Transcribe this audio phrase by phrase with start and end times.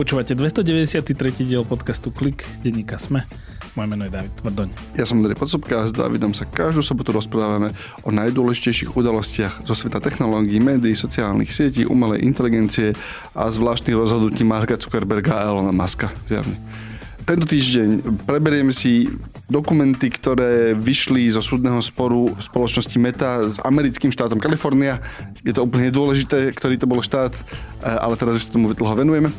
[0.00, 1.44] Počúvate 293.
[1.44, 3.28] diel podcastu Klik, denníka Sme.
[3.76, 4.96] Moje meno je David Tvrdoň.
[4.96, 9.76] Ja som Andrej Podsopka a s Davidom sa každú sobotu rozprávame o najdôležitejších udalostiach zo
[9.76, 12.96] sveta technológií, médií, sociálnych sietí, umelej inteligencie
[13.36, 16.08] a zvláštnych rozhodnutí Marka Zuckerberga a Elona Muska.
[16.24, 16.56] Zjavne.
[17.30, 19.06] Tento týždeň preberieme si
[19.46, 24.98] dokumenty, ktoré vyšli zo súdneho sporu spoločnosti Meta s americkým štátom Kalifornia.
[25.46, 27.30] Je to úplne dôležité, ktorý to bol štát,
[27.86, 29.30] ale teraz už sa tomu dlho venujeme.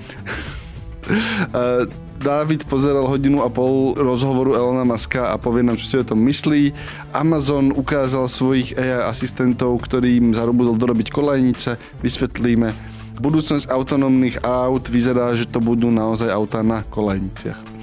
[2.23, 6.23] David pozeral hodinu a pol rozhovoru Elona Muska a povie nám, čo si o tom
[6.23, 6.71] myslí.
[7.12, 11.76] Amazon ukázal svojich AI asistentov, ktorým zarobudol dorobiť kolajnice.
[11.99, 12.71] Vysvetlíme.
[13.20, 17.80] Budúcnosť autonómnych aut vyzerá, že to budú naozaj auta na kolajniciach.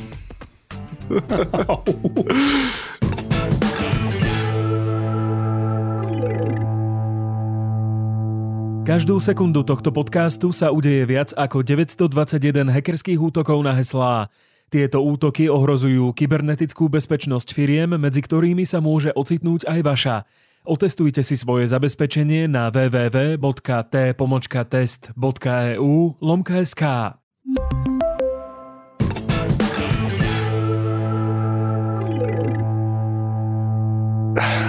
[8.89, 14.33] Každú sekundu tohto podcastu sa udeje viac ako 921 hackerských útokov na heslá.
[14.73, 20.25] Tieto útoky ohrozujú kybernetickú bezpečnosť firiem, medzi ktorými sa môže ocitnúť aj vaša.
[20.65, 23.37] Otestujte si svoje zabezpečenie na www.t-test.eu
[26.25, 26.85] lomka.sk.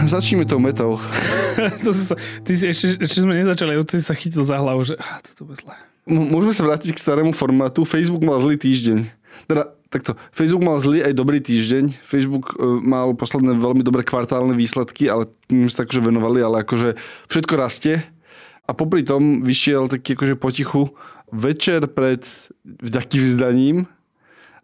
[0.06, 1.00] Začneme tou metou.
[1.86, 2.16] to sa,
[2.46, 5.50] ty si ešte, ešte sme nezačali, ty si sa chytil za hlavu, že ah, toto
[5.50, 5.76] bude zle.
[6.10, 7.86] Môžeme sa vrátiť k starému formátu.
[7.86, 9.06] Facebook mal zlý týždeň.
[9.46, 12.02] Teda takto, Facebook mal zlý aj dobrý týždeň.
[12.02, 16.98] Facebook uh, mal posledné veľmi dobré kvartálne výsledky, ale my sa takže venovali, ale akože
[17.30, 18.02] všetko rastie.
[18.66, 20.94] A popri tom vyšiel taký akože potichu
[21.30, 22.26] večer pred
[22.66, 23.78] vďakým vzdaním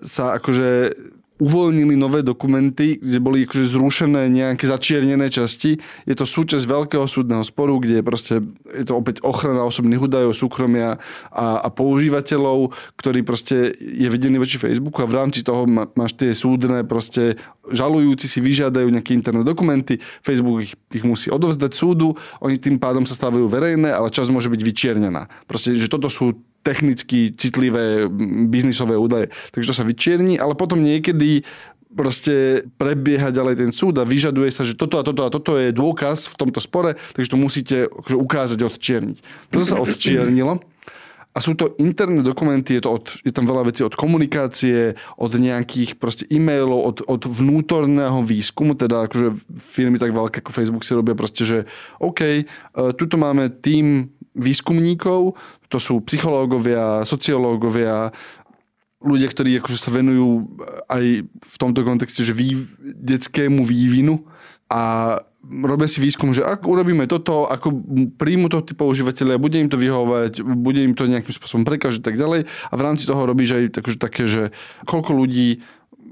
[0.01, 0.93] sa akože
[1.35, 5.75] uvoľnili nové dokumenty, kde boli akože zrušené nejaké začiernené časti.
[6.07, 8.33] Je to súčasť veľkého súdneho sporu, kde je proste,
[8.71, 10.95] je to opäť ochrana osobných údajov, súkromia
[11.35, 16.15] a, a používateľov, ktorý proste je vedený voči Facebooku a v rámci toho má, máš
[16.15, 17.35] tie súdne proste
[17.67, 23.03] žalujúci si vyžiadajú nejaké interné dokumenty, Facebook ich, ich musí odovzdať súdu, oni tým pádom
[23.03, 25.27] sa stávajú verejné, ale čas môže byť vyčiernená.
[25.49, 28.09] Proste, že toto sú technicky citlivé
[28.49, 29.29] biznisové údaje.
[29.53, 31.45] Takže to sa vyčierni, ale potom niekedy
[31.95, 35.71] proste prebieha ďalej ten súd a vyžaduje sa, že toto a toto a toto je
[35.71, 39.17] dôkaz v tomto spore, takže to musíte akože ukázať, odčierniť.
[39.53, 40.59] Toto sa odčiernilo.
[41.35, 45.35] A sú to interné dokumenty, je, to od, je tam veľa vecí od komunikácie, od
[45.35, 50.95] nejakých proste e-mailov, od, od vnútorného výskumu, teda akože firmy tak veľké ako Facebook si
[50.95, 51.67] robia proste, že
[51.99, 55.35] OK, uh, tuto máme tým výskumníkov,
[55.69, 58.13] to sú psychológovia, sociológovia,
[59.05, 60.49] ľudia, ktorí akože sa venujú
[60.89, 64.25] aj v tomto kontexte, že vý, detskému vývinu
[64.65, 65.15] a
[65.45, 67.69] robia si výskum, že ak urobíme toto, ako
[68.17, 72.17] príjmu to tí používateľia, bude im to vyhovať, bude im to nejakým spôsobom prekážať tak
[72.17, 74.49] ďalej a v rámci toho robíš aj takže také, že
[74.89, 75.61] koľko ľudí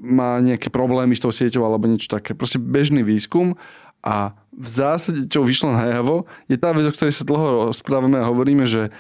[0.04, 2.36] má nejaké problémy s tou sieťou alebo niečo také.
[2.38, 3.56] Proste bežný výskum
[4.04, 8.30] a v zásade, čo vyšlo najavo, je tá vec, o ktorej sa dlho rozprávame a
[8.30, 8.94] hovoríme, že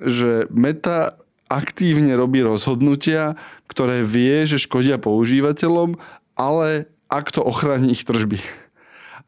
[0.00, 3.34] že Meta aktívne robí rozhodnutia,
[3.66, 5.98] ktoré vie, že škodia používateľom,
[6.38, 8.38] ale ak to ochráni ich tržby.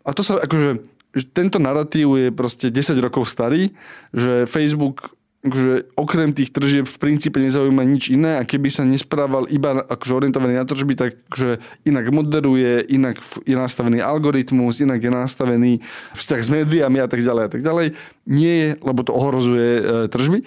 [0.07, 3.75] A to sa akože, že tento narratív je proste 10 rokov starý,
[4.15, 9.51] že Facebook akože okrem tých tržieb v princípe nezaujíma nič iné a keby sa nesprával
[9.51, 15.11] iba akože orientovaný na tržby, tak že inak moderuje, inak je nastavený algoritmus, inak je
[15.11, 15.73] nastavený
[16.15, 17.87] vzťah s médiami a tak ďalej a tak ďalej.
[18.31, 19.83] Nie je, lebo to ohrozuje e,
[20.15, 20.47] tržby.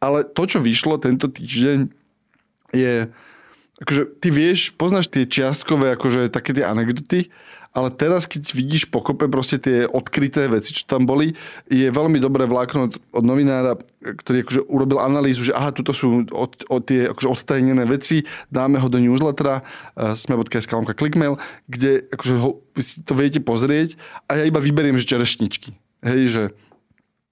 [0.00, 1.92] Ale to, čo vyšlo tento týždeň,
[2.72, 3.12] je,
[3.84, 7.28] akože ty vieš, poznáš tie čiastkové, akože také tie anekdoty,
[7.70, 11.38] ale teraz, keď vidíš pokope proste tie odkryté veci, čo tam boli,
[11.70, 16.66] je veľmi dobré vlákno od, novinára, ktorý akože urobil analýzu, že aha, tuto sú od,
[16.66, 21.38] od tie akože odtajnené veci, dáme ho do newslettera, uh, sme.sk clickmail,
[21.70, 22.58] kde akože ho,
[23.06, 23.94] to viete pozrieť
[24.26, 25.70] a ja iba vyberiem, že čerešničky.
[26.02, 26.42] Hej, že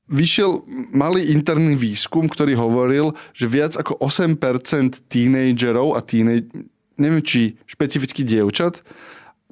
[0.09, 6.49] vyšiel malý interný výskum, ktorý hovoril, že viac ako 8% tínejdžerov a tínej,
[6.97, 8.81] neviem či špecificky dievčat,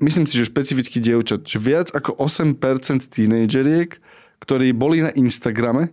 [0.00, 2.56] myslím si, že špecificky dievčat, že viac ako 8%
[3.06, 4.00] tínejdžeriek,
[4.40, 5.92] ktorí boli na Instagrame,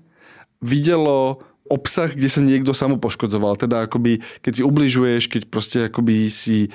[0.63, 3.55] videlo obsah, kde sa niekto samopoškodzoval.
[3.55, 6.67] Teda akoby, keď si ubližuješ, keď proste akoby si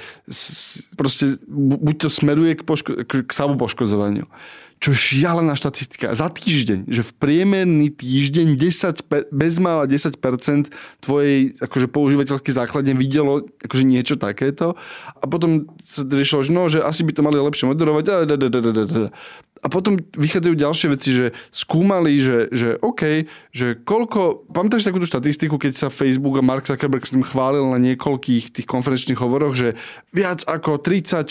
[0.97, 4.25] proste buď to smeruje k, poško- k samopoškodzovaniu
[4.79, 6.15] čo šialená štatistika.
[6.15, 10.71] Za týždeň, že v priemerný týždeň 10, bezmála 10%
[11.03, 14.79] tvojej akože používateľskej základne videlo akože niečo takéto
[15.19, 18.17] a potom sa riešilo, že, no, že asi by to mali lepšie moderovať a,
[19.59, 25.59] A potom vychádzajú ďalšie veci, že skúmali, že, že OK, že koľko, pamätáš takúto štatistiku,
[25.59, 29.75] keď sa Facebook a Mark Zuckerberg s tým chválil na niekoľkých tých konferenčných hovoroch, že
[30.15, 31.27] viac ako 34%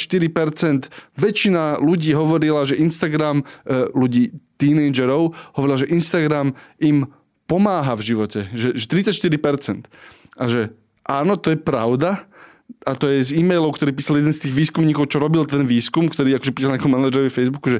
[1.16, 6.52] väčšina ľudí hovorila, že Instagram, e, ľudí tínedžerov, hovorila, že Instagram
[6.84, 7.08] im
[7.48, 9.88] pomáha v živote, že, že 34%.
[10.38, 10.76] A že
[11.08, 12.28] áno, to je pravda,
[12.84, 16.12] a to je z e-mailov, ktorý písal jeden z tých výskumníkov, čo robil ten výskum,
[16.12, 17.80] ktorý akože písal nejakom manažerovi Facebooku,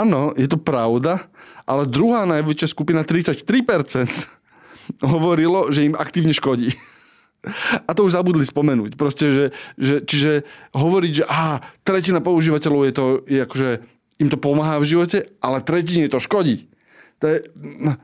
[0.00, 1.28] áno, je to pravda,
[1.68, 4.08] ale druhá najväčšia skupina, 33%,
[5.12, 6.72] hovorilo, že im aktívne škodí.
[7.88, 8.94] A to už zabudli spomenúť.
[8.94, 10.32] Proste, že, že, čiže
[10.78, 13.70] hovoriť, že aha, tretina používateľov je to, je akože,
[14.22, 16.70] im to pomáha v živote, ale tretine to škodí.
[17.18, 17.98] To je, no,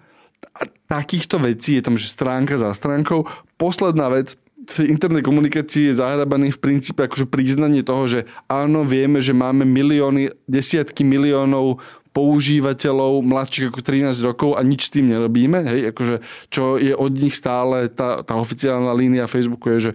[0.91, 3.31] takýchto vecí je tam, že stránka za stránkou.
[3.55, 4.35] Posledná vec,
[4.69, 8.21] v tej internej komunikácii je zahrabaný v princípe akože priznanie toho, že
[8.53, 11.81] áno, vieme, že máme milióny, desiatky miliónov
[12.19, 16.19] používateľov mladších ako 13 rokov a nič s tým nerobíme, hej, akože,
[16.51, 19.93] čo je od nich stále tá, tá oficiálna línia Facebooku je, že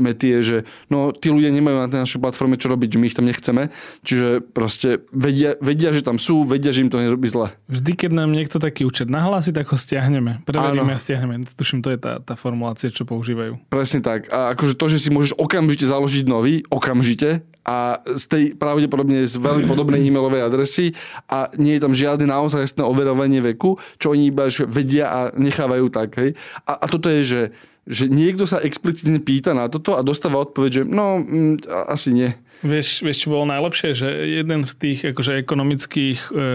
[0.00, 0.56] mety je, že
[0.88, 3.68] no, tí ľudia nemajú na tej našej platforme čo robiť, že my ich tam nechceme,
[4.08, 7.52] čiže proste vedia, vedia, že tam sú, vedia, že im to nerobí zle.
[7.68, 10.40] Vždy, keď nám niekto taký účet nahlási, tak ho stiahneme.
[10.48, 11.44] Preveríme a stiahneme.
[11.44, 13.60] Tuším, to je tá, tá formulácia, čo používajú.
[13.68, 14.32] Presne tak.
[14.32, 19.42] A akože to, že si môžeš okamžite založiť nový, okamžite, a z tej pravdepodobne z
[19.42, 20.94] veľmi podobnej e-mailovej adresy
[21.26, 26.14] a nie je tam žiadne naozajstné overovanie veku, čo oni iba vedia a nechávajú tak.
[26.22, 26.38] Hej.
[26.62, 27.42] A, a toto je, že,
[27.90, 32.30] že niekto sa explicitne pýta na toto a dostáva odpoveď, že no, mm, asi nie.
[32.64, 33.92] Vieš, vieš, čo bolo najlepšie?
[33.92, 34.08] Že
[34.40, 36.20] jeden z tých akože ekonomických...
[36.32, 36.48] E,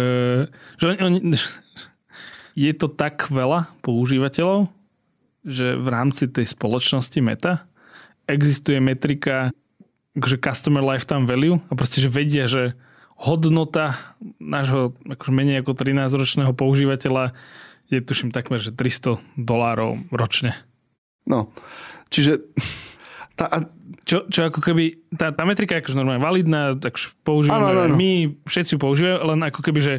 [0.80, 1.20] že oni, oni,
[2.66, 4.72] je to tak veľa používateľov,
[5.44, 7.68] že v rámci tej spoločnosti Meta
[8.30, 9.54] existuje metrika
[10.18, 12.76] akože customer lifetime value a proste, že vedia, že
[13.16, 14.02] hodnota
[14.42, 17.38] nášho akože menej ako 13-ročného používateľa
[17.92, 20.56] je tuším takmer, že 300 dolárov ročne.
[21.28, 21.52] No,
[22.10, 22.42] čiže
[23.36, 23.68] tá,
[24.08, 27.82] čo, čo ako keby, tá, tá metrika je akože normálne validná, tak používame, ano, ano,
[27.92, 27.96] ano.
[27.96, 29.96] my všetci ju používajú, len ako keby, že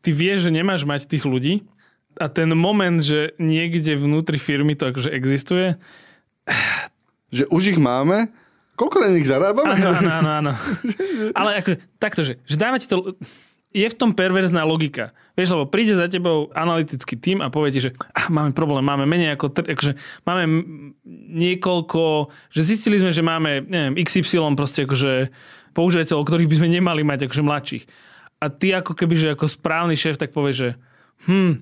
[0.00, 1.62] ty vieš, že nemáš mať tých ľudí
[2.16, 5.76] a ten moment, že niekde vnútri firmy to akože existuje.
[7.26, 8.30] Že už ich máme,
[8.76, 9.72] Koľko na nich zarábame?
[9.72, 10.30] Áno, áno, áno.
[10.30, 10.52] áno.
[11.38, 13.16] Ale ako, takto, že, že dávate to...
[13.76, 15.12] Je v tom perverzná logika.
[15.36, 19.04] Vieš, lebo príde za tebou analytický tým a povie ti, že ah, máme problém, máme
[19.04, 19.52] menej ako...
[19.52, 20.44] Akože, máme
[21.28, 22.32] niekoľko...
[22.56, 25.28] Že zistili sme, že máme neviem, XY proste akože
[25.76, 27.84] používateľov, ktorých by sme nemali mať akože mladších.
[28.40, 30.68] A ty ako keby, že ako správny šéf, tak povie, že
[31.28, 31.60] hm,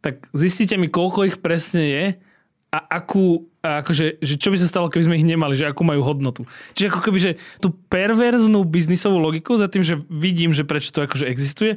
[0.00, 2.04] tak zistíte mi, koľko ich presne je
[2.72, 6.00] a akú, akože, že čo by sa stalo, keby sme ich nemali, že akú majú
[6.00, 6.48] hodnotu.
[6.72, 7.30] Čiže ako keby, že
[7.60, 11.76] tú perverznú biznisovú logiku za tým, že vidím, že prečo to akože existuje,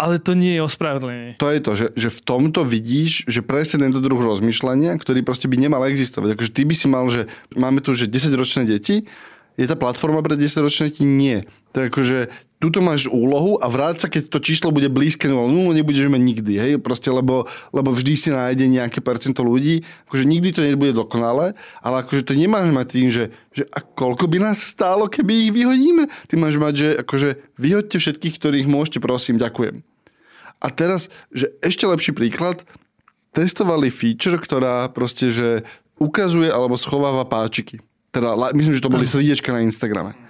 [0.00, 1.38] ale to nie je ospravedlenie.
[1.38, 5.46] To je to, že, že v tomto vidíš, že presne tento druh rozmýšľania, ktorý proste
[5.46, 6.34] by nemal existovať.
[6.34, 9.06] Akože ty by si mal, že máme tu že 10-ročné deti,
[9.54, 11.06] je tá platforma pre 10-ročné deti?
[11.06, 11.46] Nie.
[11.70, 12.32] Akože,
[12.64, 16.52] tuto máš úlohu a vráť sa, keď to číslo bude blízke 0, nebudeš mať nikdy,
[16.56, 17.44] hej, proste, lebo,
[17.76, 21.52] lebo vždy si nájde nejaké percento ľudí, akože nikdy to nebude dokonale,
[21.84, 25.52] ale akože to nemáš mať tým, že, že a koľko by nás stálo, keby ich
[25.52, 26.08] vyhodíme?
[26.24, 27.28] Ty máš mať, že akože
[27.60, 29.84] vyhoďte všetkých, ktorých môžete, prosím, ďakujem.
[30.64, 32.64] A teraz, že ešte lepší príklad,
[33.36, 35.68] testovali feature, ktorá proste, že
[36.00, 37.84] ukazuje alebo schováva páčiky.
[38.08, 40.23] Teda, myslím, že to boli srdiečka na Instagrame.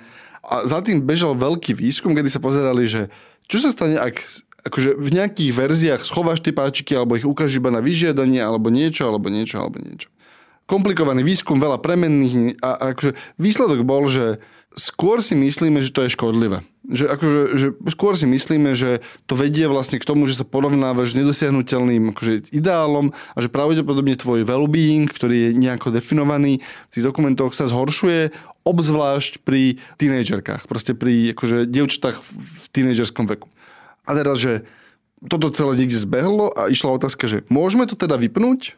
[0.44, 3.08] A za tým bežal veľký výskum, kedy sa pozerali, že
[3.48, 4.20] čo sa stane, ak
[4.64, 9.04] akože v nejakých verziách schováš tie páčiky alebo ich ukážeš iba na vyžiadanie alebo niečo,
[9.04, 10.08] alebo niečo, alebo niečo.
[10.64, 14.40] Komplikovaný výskum, veľa premenných a, a akože výsledok bol, že
[14.72, 16.64] skôr si myslíme, že to je škodlivé.
[16.84, 21.12] Že, akože, že skôr si myslíme, že to vedie vlastne k tomu, že sa porovnávaš
[21.12, 27.04] s nedosiahnutelným akože ideálom a že pravdepodobne tvoj well-being, ktorý je nejako definovaný v tých
[27.04, 28.32] dokumentoch, sa zhoršuje,
[28.64, 33.48] obzvlášť pri tínejdžerkách, proste pri akože, dievčatách v tínejdžerskom veku.
[34.08, 34.64] A teraz, že
[35.24, 38.76] toto celé niekde zbehlo a išla otázka, že môžeme to teda vypnúť?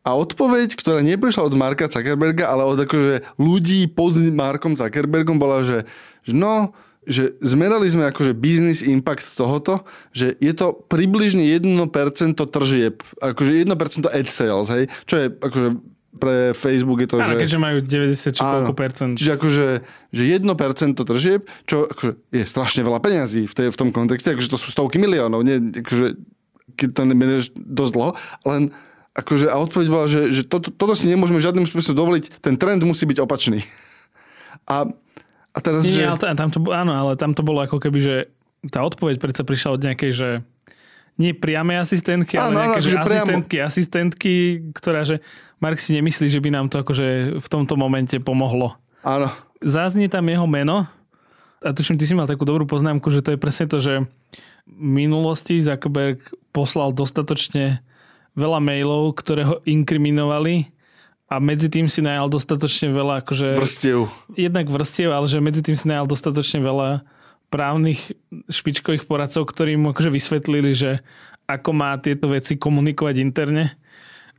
[0.00, 5.60] A odpoveď, ktorá neprišla od Marka Zuckerberga, ale od akože ľudí pod Markom Zuckerbergom bola,
[5.60, 5.84] že,
[6.24, 6.72] že no,
[7.04, 9.84] že zmerali sme akože business impact tohoto,
[10.16, 11.84] že je to približne 1%
[12.36, 15.68] tržieb, akože 1% ad sales, hej, čo je akože
[16.10, 17.46] pre Facebook je to, Áno, že...
[17.46, 18.40] keďže majú 90 či
[18.74, 19.14] percent.
[19.14, 19.66] Čiže akože,
[20.10, 20.42] že 1%
[20.98, 24.74] tržieb, čo akože je strašne veľa peňazí v, tej, v tom kontexte, akože to sú
[24.74, 26.18] stovky miliónov, nie, akože,
[26.74, 28.10] keď to neberieš dosť dlho,
[28.42, 28.74] len
[29.14, 32.58] akože, a odpoveď bola, že, že to, to, toto si nemôžeme žiadnym spôsobom dovoliť, ten
[32.58, 33.62] trend musí byť opačný.
[34.66, 34.90] A,
[35.54, 36.10] a teraz, Nie, že...
[36.10, 38.16] ale tam to, áno, ale tam to bolo ako keby, že
[38.70, 40.28] tá odpoveď predsa prišla od nejakej, že
[41.20, 43.20] nie priamej asistentky, ale Áno, áno, nejaké, že akože priamo.
[43.20, 44.34] asistentky, asistentky,
[44.72, 45.20] ktorá, že
[45.60, 48.80] Mark si nemyslí, že by nám to akože v tomto momente pomohlo.
[49.04, 49.28] Áno.
[49.60, 50.88] Zaznie tam jeho meno
[51.60, 54.08] a tuším, ty si mal takú dobrú poznámku, že to je presne to, že
[54.64, 56.24] v minulosti Zuckerberg
[56.56, 57.84] poslal dostatočne
[58.32, 60.72] veľa mailov, ktoré ho inkriminovali
[61.28, 64.08] a medzi tým si najal dostatočne veľa akože Vrstev.
[64.40, 67.04] jednak vrstiev, ale že medzi tým si najal dostatočne veľa
[67.52, 68.14] právnych
[68.48, 71.02] špičkových poradcov, ktorí mu akože vysvetlili, že
[71.50, 73.74] ako má tieto veci komunikovať interne,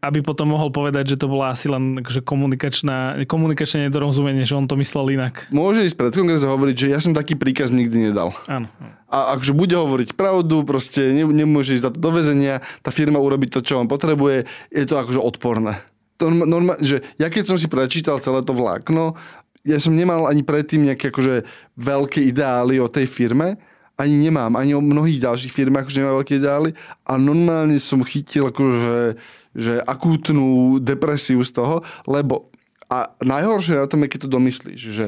[0.02, 4.66] aby potom mohol povedať, že to bola asi len akože komunikačná, komunikačné nedorozumenie, že on
[4.66, 5.46] to myslel inak.
[5.54, 8.34] Môže ísť pred kongres a hovoriť, že ja som taký príkaz nikdy nedal.
[8.50, 8.66] Áno.
[9.14, 13.60] A akže bude hovoriť pravdu, proste ne, nemôže ísť do väzenia, tá firma urobiť to,
[13.62, 15.78] čo on potrebuje, je to akože odporné.
[16.18, 19.14] Norma, norma, že ja keď som si prečítal celé to vlákno,
[19.62, 21.46] ja som nemal ani predtým nejaké akože
[21.78, 23.62] veľké ideály o tej firme,
[24.02, 26.74] ani nemám, ani o mnohých ďalších firmách, že nemám veľké ideály
[27.06, 31.76] a normálne som chytil akože že akútnu depresiu z toho,
[32.08, 32.52] lebo
[32.92, 35.06] a najhoršie na tom je, keď to domyslíš, že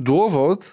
[0.00, 0.64] dôvod,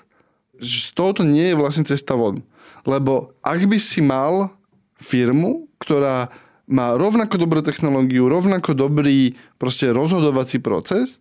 [0.55, 2.47] že z tohoto nie je vlastne cesta von.
[2.87, 4.55] Lebo ak by si mal
[4.95, 6.31] firmu, ktorá
[6.65, 11.19] má rovnako dobrú technológiu, rovnako dobrý proste rozhodovací proces,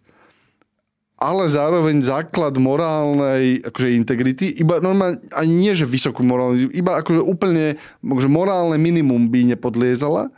[1.18, 7.22] ale zároveň základ morálnej akože integrity, iba normálne, ani nie, že vysokú morálnu, iba akože
[7.22, 10.28] úplne akože morálne minimum by nepodliezala,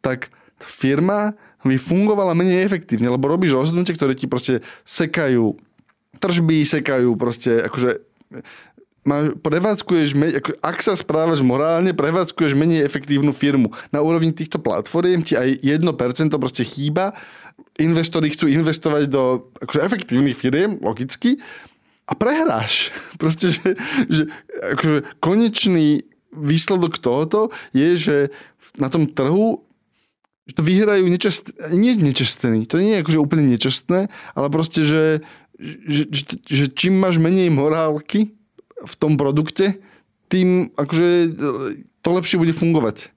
[0.00, 0.32] tak
[0.64, 5.60] firma by fungovala menej efektívne, lebo robíš rozhodnutia, ktoré ti proste sekajú
[6.20, 8.00] tržby, sekajú proste akože
[9.00, 13.72] má, prevádzkuješ, ako, ak sa správaš morálne, prevádzkuješ menej efektívnu firmu.
[13.88, 17.16] Na úrovni týchto platform ti aj 1% proste chýba.
[17.80, 21.40] Investori chcú investovať do akože, efektívnych firiem, logicky,
[22.10, 22.90] a prehráš.
[23.22, 23.78] Proste, že,
[24.10, 24.22] že
[24.74, 26.02] akože, konečný
[26.34, 28.16] výsledok tohoto je, že
[28.78, 29.62] na tom trhu
[30.50, 35.22] že to vyhrajú nečest, nie nečestní, to nie je akože úplne nečestné, ale proste, že,
[35.62, 38.34] že, že, že čím máš menej morálky,
[38.80, 39.76] v tom produkte,
[40.32, 41.08] tým akože
[42.00, 43.12] to lepšie bude fungovať.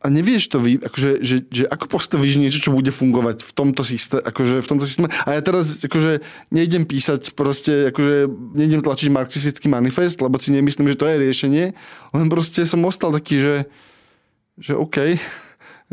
[0.00, 3.84] A nevieš to vy, akože, že, že ako postavíš niečo, čo bude fungovať v tomto
[3.84, 5.12] systéme, akože v tomto systéme.
[5.28, 8.24] A ja teraz akože nejdem písať proste, akože
[8.56, 11.64] nejdem tlačiť marxistický manifest, lebo si nemyslím, že to je riešenie.
[12.16, 13.56] Len proste som ostal taký, že,
[14.56, 15.20] že OK,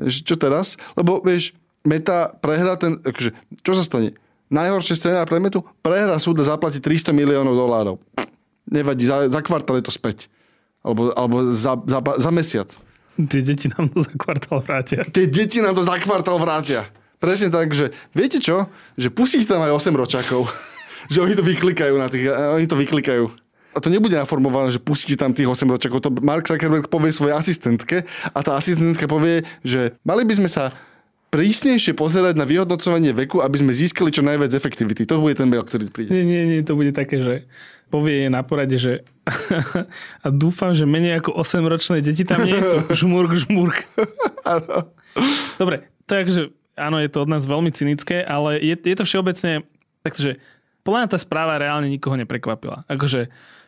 [0.05, 0.77] čo teraz?
[0.93, 3.31] Lebo vieš, Meta prehrá ten, akože,
[3.63, 4.13] čo sa stane?
[4.47, 7.95] Najhoršie scenár pre Metu, prehrá súd a zaplatí 300 miliónov dolárov
[8.71, 10.27] nevadí, za, za kvartál je to späť.
[10.83, 12.69] Alebo, alebo za, za, za mesiac.
[13.17, 15.01] Tie deti nám to za kvartál vrátia.
[15.09, 16.85] Tie deti nám to za kvartál vrátia.
[17.17, 18.69] Presne tak, že viete čo?
[18.93, 20.45] Že pustíte tam aj 8 ročákov.
[21.11, 23.25] že oni to vyklikajú na tých, oni to vyklikajú.
[23.77, 26.01] A to nebude naformované, že pustíte tam tých 8 ročákov.
[26.01, 30.73] To Mark Zuckerberg povie svojej asistentke a tá asistentka povie, že mali by sme sa
[31.29, 35.03] prísnejšie pozerať na vyhodnocovanie veku, aby sme získali čo najviac efektivity.
[35.05, 36.09] To bude ten mail, ktorý príde.
[36.09, 37.45] Nie, nie, nie, to bude také, že
[37.91, 39.03] povie na porade, že
[40.25, 42.79] a dúfam, že menej ako 8-ročné deti tam nie sú.
[43.05, 43.77] Žmurk, žmurk.
[45.61, 49.67] Dobre, takže áno, je to od nás veľmi cynické, ale je, je to všeobecne,
[50.07, 50.39] takže
[50.87, 52.87] podľa mňa tá správa reálne nikoho neprekvapila.
[52.87, 53.27] Akože,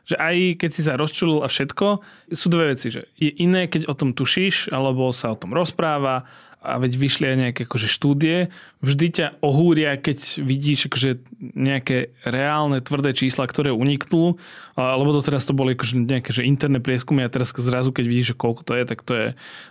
[0.10, 2.02] že aj keď si sa rozčulil a všetko,
[2.34, 6.26] sú dve veci, že je iné, keď o tom tušíš, alebo sa o tom rozpráva,
[6.60, 8.52] a veď vyšli aj nejaké akože štúdie,
[8.84, 14.36] vždy ťa ohúria, keď vidíš akože nejaké reálne tvrdé čísla, ktoré uniknú,
[14.76, 18.28] alebo to teraz to boli akože nejaké že interné prieskumy a teraz zrazu, keď vidíš,
[18.36, 19.28] že koľko to je, tak to je,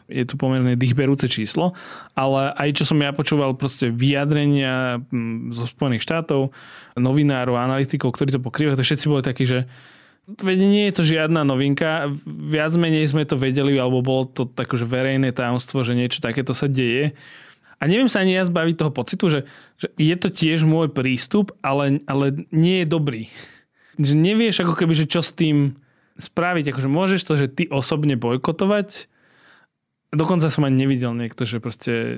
[0.08, 1.76] je to pomerne dýchberúce číslo.
[2.16, 6.56] Ale aj čo som ja počúval proste vyjadrenia mm, zo Spojených štátov,
[6.96, 9.68] novinárov, analytikov, ktorí to pokrývajú, tak všetci boli takí, že
[10.28, 12.12] Veď nie je to žiadna novinka.
[12.28, 16.68] Viac menej sme to vedeli, alebo bolo to takože verejné tajomstvo, že niečo takéto sa
[16.68, 17.16] deje.
[17.80, 19.40] A neviem sa ani ja zbaviť toho pocitu, že,
[19.80, 23.22] že je to tiež môj prístup, ale, ale nie je dobrý.
[23.96, 25.80] Že nevieš ako keby, že čo s tým
[26.20, 26.76] spraviť.
[26.76, 29.08] Akože môžeš to, že ty osobne bojkotovať,
[30.08, 32.16] Dokonca som ani nevidel niekto, že proste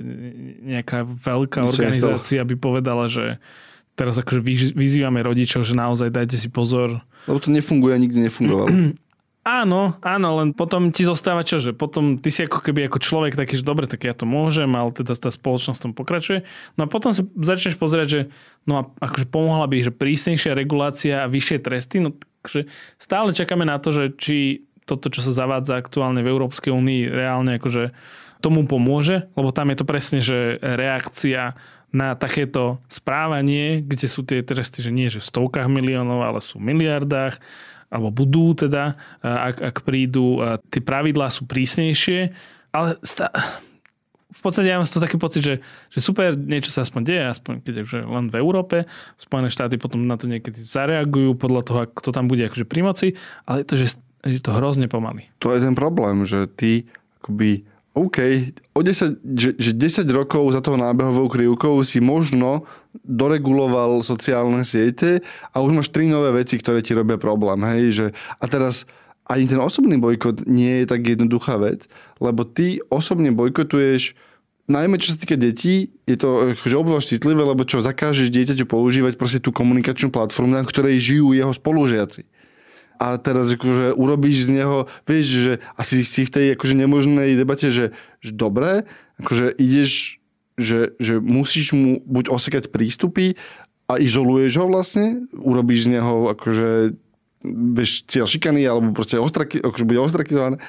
[0.62, 3.43] nejaká veľká organizácia by povedala, že
[4.00, 4.40] teraz akože
[4.73, 8.73] vyzývame rodičov, že naozaj dajte si pozor, lebo to nefunguje a nikdy nefungovalo.
[9.40, 13.40] Áno, áno, len potom ti zostáva čo, že potom ty si ako keby ako človek
[13.40, 16.45] taký, že dobre, tak ja to môžem, ale teda tá spoločnosť tom pokračuje.
[16.76, 18.21] No a potom sa začneš pozerať, že
[18.69, 22.12] no a akože pomohla by, že prísnejšia regulácia a vyššie tresty, no
[22.45, 22.69] takže
[23.00, 27.57] stále čakáme na to, že či toto, čo sa zavádza aktuálne v Európskej únii, reálne
[27.57, 27.97] akože
[28.45, 31.57] tomu pomôže, lebo tam je to presne, že reakcia
[31.90, 36.62] na takéto správanie, kde sú tie tresty, že nie že v stovkách miliónov, ale sú
[36.62, 37.42] v miliardách,
[37.90, 40.38] alebo budú teda, ak, ak prídu.
[40.70, 42.30] Tie pravidlá sú prísnejšie,
[42.70, 43.35] ale sta-
[44.30, 45.54] v podstate ja mám to taký pocit, že,
[45.90, 48.87] že super, niečo sa aspoň deje, aspoň keď je len v Európe.
[49.18, 53.09] Spojené štáty potom na to niekedy zareagujú podľa toho, kto tam bude akože pri moci,
[53.44, 53.87] ale je to, že
[54.23, 55.26] je to hrozne pomaly.
[55.42, 56.87] To je ten problém, že ty
[57.20, 57.66] akoby
[58.00, 58.19] OK,
[58.73, 62.64] o 10, že, že 10 rokov za toho nábehovou krivkou si možno
[63.04, 65.21] doreguloval sociálne siete
[65.52, 67.61] a už máš tri nové veci, ktoré ti robia problém.
[67.61, 67.83] Hej?
[67.92, 68.07] Že,
[68.40, 68.88] a teraz
[69.28, 71.92] ani ten osobný bojkot nie je tak jednoduchá vec,
[72.25, 74.16] lebo ty osobne bojkotuješ
[74.71, 79.19] najmä čo sa týka detí, je to že obzvlášť citlivé, lebo čo zakážeš dieťaťu používať
[79.21, 82.25] proste tú komunikačnú platformu, na ktorej žijú jeho spolužiaci
[83.00, 87.73] a teraz akože urobíš z neho, vieš, že asi si v tej akože nemožnej debate,
[87.73, 88.85] že, že dobre,
[89.16, 90.21] akože ideš,
[90.61, 93.40] že, že musíš mu buď osekať prístupy
[93.88, 96.92] a izoluješ ho vlastne, urobíš z neho akože
[97.49, 100.61] vieš, cieľ šikany, alebo proste ostraky, akože bude ostrakizované,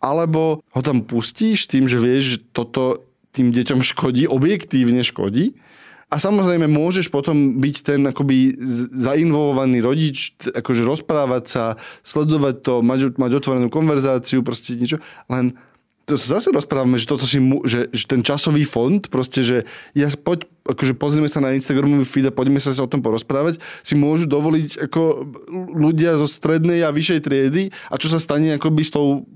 [0.00, 3.04] alebo ho tam pustíš tým, že vieš, že toto
[3.36, 5.60] tým deťom škodí, objektívne škodí
[6.06, 8.54] a samozrejme môžeš potom byť ten akoby
[8.94, 11.64] zainvolovaný rodič, akože rozprávať sa,
[12.06, 15.02] sledovať to, mať, mať otvorenú konverzáciu, proste niečo.
[15.26, 15.58] Len
[16.06, 19.66] to sa zase rozprávame, že toto si mu, že, že ten časový fond, proste, že
[19.90, 23.98] ja poď, akože pozrieme sa na Instagramový feed a poďme sa o tom porozprávať, si
[23.98, 25.26] môžu dovoliť ako
[25.74, 29.26] ľudia zo strednej a vyššej triedy a čo sa stane akoby s tou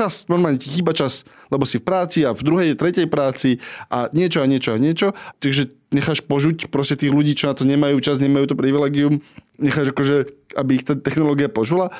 [0.00, 3.60] čas, normálne ti chýba čas, lebo si v práci a v druhej, tretej práci
[3.92, 5.12] a niečo a niečo a niečo.
[5.44, 9.20] Takže necháš požuť proste tých ľudí, čo na to nemajú čas, nemajú to privilegium,
[9.60, 11.92] necháš akože, aby ich tá technológia požula.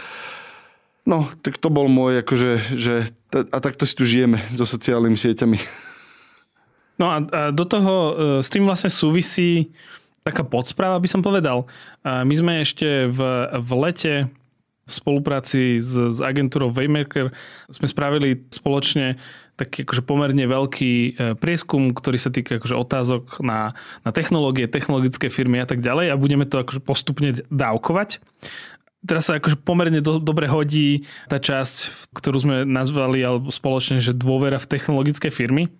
[1.04, 2.94] No, tak to bol môj, akože, že,
[3.32, 5.58] a takto si tu žijeme so sociálnymi sieťami.
[6.96, 8.12] No a, a do toho e,
[8.44, 9.72] s tým vlastne súvisí
[10.20, 11.64] taká podspráva, by som povedal.
[12.04, 13.20] My sme ešte v,
[13.56, 14.14] v lete
[14.90, 17.30] v spolupráci s, s agentúrou Waymaker
[17.70, 19.14] sme spravili spoločne
[19.54, 25.28] taký akože pomerne veľký e, prieskum, ktorý sa týka akože otázok na, na technológie, technologické
[25.28, 28.24] firmy a tak ďalej a budeme to akože postupne dávkovať.
[29.04, 34.16] Teraz sa akože pomerne do, dobre hodí tá časť, ktorú sme nazvali alebo spoločne, že
[34.16, 35.72] dôvera v technologické firmy.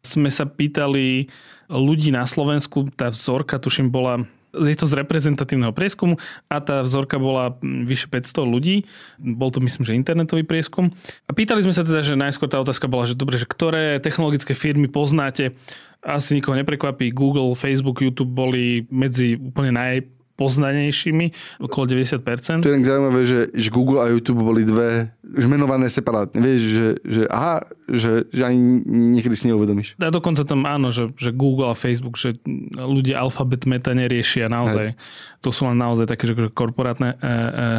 [0.00, 1.28] Sme sa pýtali
[1.68, 6.18] ľudí na Slovensku, tá vzorka tuším bola je to z reprezentatívneho prieskumu
[6.50, 8.86] a tá vzorka bola vyše 500 ľudí.
[9.18, 10.90] Bol to myslím, že internetový prieskum.
[11.26, 14.52] A pýtali sme sa teda, že najskôr tá otázka bola, že dobre, že ktoré technologické
[14.52, 15.54] firmy poznáte.
[16.00, 17.12] Asi nikoho neprekvapí.
[17.12, 22.64] Google, Facebook, YouTube boli medzi úplne naj poznanejšími, okolo 90%.
[22.64, 26.40] To je zaujímavé, že, že Google a YouTube boli dve už menované separátne.
[26.40, 28.80] Vieš, že, že aha, že, že ani
[29.14, 30.00] niekedy si neuvedomíš.
[30.00, 32.40] A dokonca tam áno, že, že Google a Facebook, že
[32.74, 34.96] ľudia alfabet meta neriešia naozaj.
[34.96, 34.98] Hej.
[35.44, 37.30] To sú len naozaj také že korporátne e, e,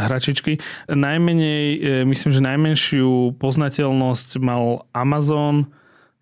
[0.05, 0.61] hračičky.
[0.87, 5.67] Najmenej, e, myslím, že najmenšiu poznateľnosť mal Amazon,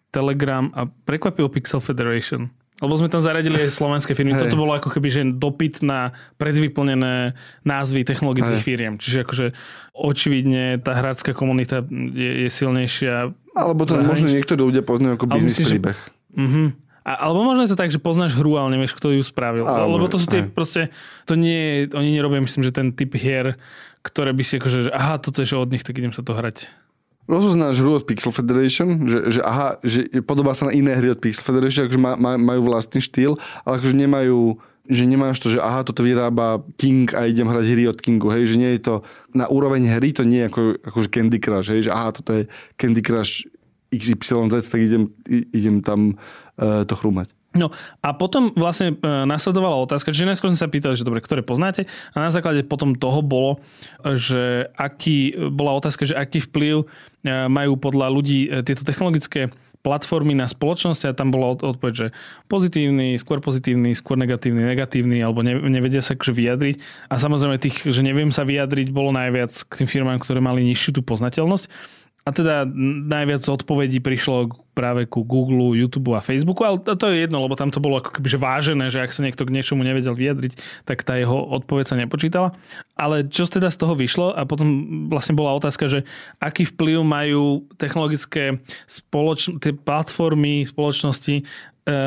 [0.10, 2.50] Telegram a prekvapil Pixel Federation.
[2.80, 4.36] Lebo sme tam zaradili aj slovenské firmy.
[4.36, 4.48] Hej.
[4.48, 7.36] Toto bolo ako keby že dopyt na predvyplnené
[7.68, 8.68] názvy technologických Hej.
[8.68, 8.94] firiem.
[8.96, 9.46] Čiže akože
[9.92, 13.36] očividne tá hráčská komunita je, je silnejšia.
[13.52, 16.00] Alebo to možno niektorí ľudia poznajú ako biznis príbeh.
[16.00, 16.40] Že...
[16.40, 16.68] Uh-huh.
[17.04, 19.68] A, alebo možno je to tak, že poznáš hru, ale nevieš, kto ju spravil.
[19.68, 20.52] Alebo, Lebo to sú tie aj.
[20.56, 20.82] proste,
[21.28, 23.60] to nie je, oni nerobia, myslím, že ten typ hier,
[24.06, 26.32] ktoré by si akože, že aha, toto je že od nich, tak idem sa to
[26.32, 26.70] hrať
[27.30, 31.22] rozoznáš hru od Pixel Federation, že, že aha, že podobá sa na iné hry od
[31.22, 34.58] Pixel Federation, akože má, má, majú vlastný štýl, ale akože nemajú
[34.90, 38.50] že nemáš to, že aha, toto vyrába King a idem hrať hry od Kingu, hej,
[38.50, 38.96] že nie je to
[39.38, 42.50] na úroveň hry, to nie je ako, akože Candy Crush, hej, že aha, toto je
[42.74, 43.46] Candy Crush
[43.94, 46.18] XYZ, tak idem, idem tam
[46.58, 47.30] uh, to chrúmať.
[47.50, 47.74] No
[48.06, 51.90] a potom vlastne e, nasledovala otázka, čiže najskôr sme sa pýtali, že dobre, ktoré poznáte
[52.14, 53.58] a na základe potom toho bolo,
[54.06, 56.86] že aký, bola otázka, že aký vplyv e,
[57.50, 62.08] majú podľa ľudí e, tieto technologické platformy na spoločnosť a tam bola odpoveď, že
[62.52, 66.76] pozitívny, skôr pozitívny, skôr negatívny, negatívny alebo ne, nevedia sa akože vyjadriť.
[67.08, 71.00] A samozrejme tých, že neviem sa vyjadriť, bolo najviac k tým firmám, ktoré mali nižšiu
[71.00, 71.98] tú poznateľnosť.
[72.30, 72.62] A teda
[73.10, 77.74] najviac odpovedí prišlo práve ku Google, YouTube a Facebooku, ale to je jedno, lebo tam
[77.74, 81.18] to bolo ako keby vážené, že ak sa niekto k niečomu nevedel vyjadriť, tak tá
[81.18, 82.54] jeho odpoveď sa nepočítala.
[82.94, 84.70] Ale čo teda z toho vyšlo a potom
[85.10, 86.06] vlastne bola otázka, že
[86.38, 91.44] aký vplyv majú technologické spoloč- tie platformy spoločnosti e,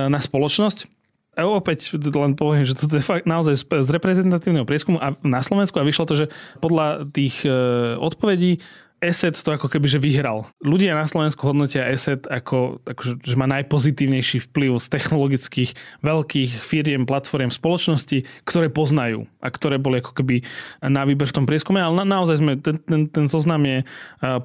[0.06, 0.86] na spoločnosť.
[1.34, 5.80] A opäť len poviem, že toto je fakt naozaj z reprezentatívneho prieskumu a na Slovensku
[5.80, 6.26] a vyšlo to, že
[6.62, 7.50] podľa tých e,
[7.98, 8.62] odpovedí
[9.02, 10.46] Asset to ako keby, že vyhral.
[10.62, 15.70] Ľudia na Slovensku hodnotia Asset ako, ako že má najpozitívnejší vplyv z technologických
[16.06, 20.46] veľkých firiem, platform, spoločností, ktoré poznajú a ktoré boli ako keby
[20.86, 23.82] na výber v tom prieskume, ale na, naozaj sme, ten, ten, ten zoznam je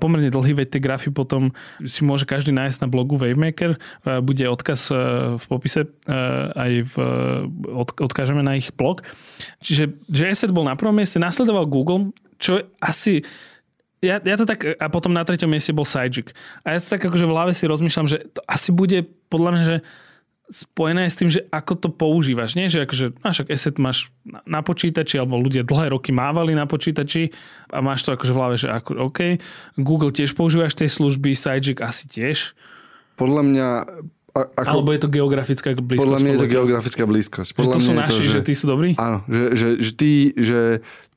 [0.02, 1.54] pomerne dlhý, veď tie grafy potom
[1.86, 3.78] si môže každý nájsť na blogu Wavemaker,
[4.26, 4.89] bude odkaz
[5.38, 5.86] v popise
[6.58, 6.96] aj v,
[7.70, 9.06] od, odkážeme na ich blog.
[9.62, 12.10] Čiže že Asset bol na prvom mieste, nasledoval Google,
[12.41, 13.22] čo asi
[14.02, 16.34] ja, ja to tak, a potom na treťom mieste bol Sajik.
[16.62, 19.64] A ja to tak akože v hlave si rozmýšľam, že to asi bude podľa mňa,
[19.66, 19.78] že
[20.48, 22.56] spojené s tým, že ako to používaš.
[22.56, 24.08] Nie, že akože máš ak asset máš
[24.48, 27.36] na počítači, alebo ľudia dlhé roky mávali na počítači
[27.68, 29.44] a máš to akože v hlave, že ako, OK.
[29.76, 32.56] Google tiež používaš tej služby, Sajik asi tiež.
[33.20, 33.68] Podľa mňa
[34.38, 36.06] ako, Alebo je to geografická blízkosť?
[36.06, 37.52] Podľa mňa je to geografická blízkosť.
[37.58, 38.90] Podľa že to sú naši, to, že, že tí sú dobrí?
[39.02, 40.60] Áno, že, že, že tí, že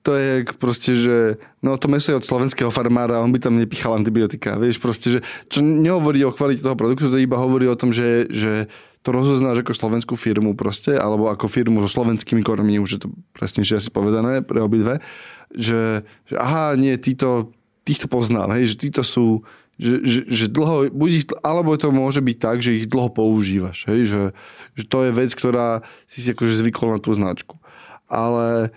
[0.01, 3.93] to je proste, že no to meso je od slovenského farmára, on by tam nepichal
[3.93, 4.57] antibiotika.
[4.57, 5.21] Vieš, proste, že
[5.53, 8.73] čo nehovorí o kvalite toho produktu, to iba hovorí o tom, že, že
[9.05, 13.09] to rozoznáš ako slovenskú firmu proste, alebo ako firmu so slovenskými kormi, už je to
[13.37, 15.01] presnejšie asi povedané pre obidve,
[15.53, 17.53] že, že aha, nie, títo,
[17.85, 19.45] týchto poznám, hej, že títo sú,
[19.81, 23.89] že, že, že dlho, buď ich, alebo to môže byť tak, že ich dlho používaš,
[23.89, 24.23] hej, že,
[24.77, 27.57] že to je vec, ktorá si si akože zvykol na tú značku.
[28.11, 28.69] Ale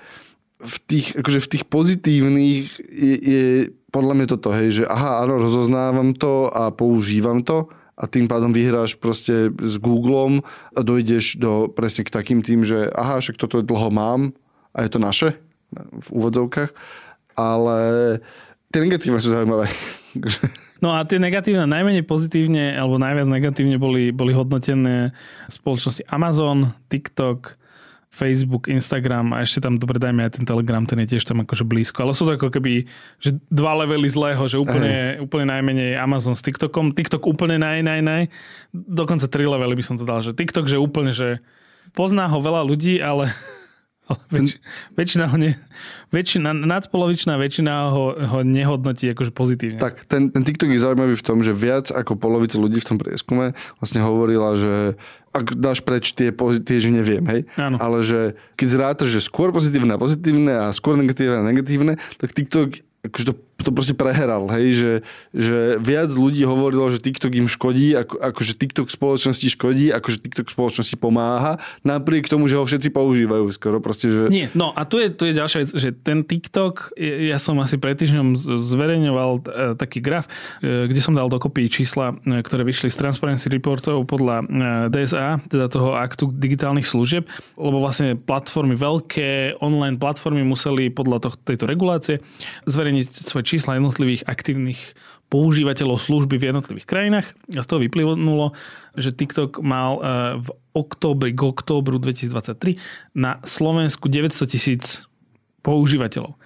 [0.63, 3.45] v tých, akože v tých pozitívnych je, je
[3.93, 8.49] podľa mňa toto, hej, že aha, áno, rozoznávam to a používam to a tým pádom
[8.49, 10.41] vyhráš proste s Googlem
[10.73, 14.33] a dojdeš do, presne k takým tým, že aha, však toto dlho mám
[14.73, 15.37] a je to naše
[15.77, 16.73] v úvodzovkách,
[17.37, 17.77] ale
[18.73, 19.69] tie negatívne sú zaujímavé.
[20.83, 25.15] No a tie negatívne, najmenej pozitívne alebo najviac negatívne boli, boli hodnotené
[25.47, 27.55] spoločnosti Amazon, TikTok,
[28.13, 31.65] Facebook, Instagram a ešte tam dobre dajme aj ten Telegram, ten je tiež tam akože
[31.65, 32.05] blízko.
[32.05, 32.85] Ale sú to ako keby
[33.17, 37.99] že dva levely zlého, že úplne, úplne najmenej Amazon s TikTokom, TikTok úplne naj, naj,
[38.05, 38.23] naj.
[38.69, 41.41] Dokonca tri levely by som to dal, že TikTok, že úplne, že
[41.97, 43.33] pozná ho veľa ľudí, ale
[44.27, 44.59] Väč,
[44.99, 45.55] väčšina ho ne,
[46.11, 49.79] väčšina, nadpolovičná väčšina ho, ho nehodnotí akože pozitívne.
[49.79, 52.97] Tak, ten, ten TikTok je zaujímavý v tom, že viac ako polovica ľudí v tom
[52.99, 54.99] prieskume vlastne hovorila, že
[55.31, 57.79] ak dáš preč tie pozitívne, že neviem, hej, Áno.
[57.79, 62.35] ale že keď zrátaš, že skôr pozitívne a pozitívne a skôr negatívne a negatívne, tak
[62.35, 64.91] TikTok akože to, to proste preheral, hej, že,
[65.31, 70.49] že viac ľudí hovorilo, že TikTok im škodí, ako, akože TikTok spoločnosti škodí, akože TikTok
[70.49, 74.21] spoločnosti pomáha, napriek tomu, že ho všetci používajú skoro proste, že...
[74.33, 77.77] Nie, no a tu je, tu je ďalšia vec, že ten TikTok, ja som asi
[77.77, 79.41] pred týždňom zverejňoval e,
[79.77, 80.25] taký graf,
[80.59, 84.45] e, kde som dal dokopy čísla, e, ktoré vyšli z Transparency Reportov podľa
[84.89, 91.35] DSA, teda toho aktu digitálnych služieb, lebo vlastne platformy, veľké online platformy museli podľa toh,
[91.37, 92.19] tejto regulácie
[92.65, 93.07] zverejniť zverejniť
[93.43, 94.79] čísla jednotlivých aktívnych
[95.27, 97.27] používateľov služby v jednotlivých krajinách.
[97.57, 98.53] A z toho vyplynulo,
[98.93, 100.01] že TikTok mal e,
[100.41, 102.77] v októbri k októbru 2023
[103.17, 105.09] na Slovensku 900 tisíc
[105.65, 106.37] používateľov.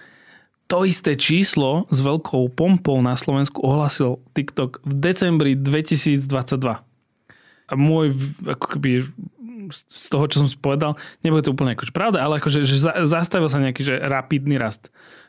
[0.68, 6.28] To isté číslo s veľkou pompou na Slovensku ohlásil TikTok v decembri 2022.
[7.68, 8.12] A môj
[8.44, 9.08] ako keby
[9.72, 13.60] z toho, čo som povedal, nebude to úplne akože pravda, ale akože, že zastavil sa
[13.60, 14.88] nejaký že rapidný rast.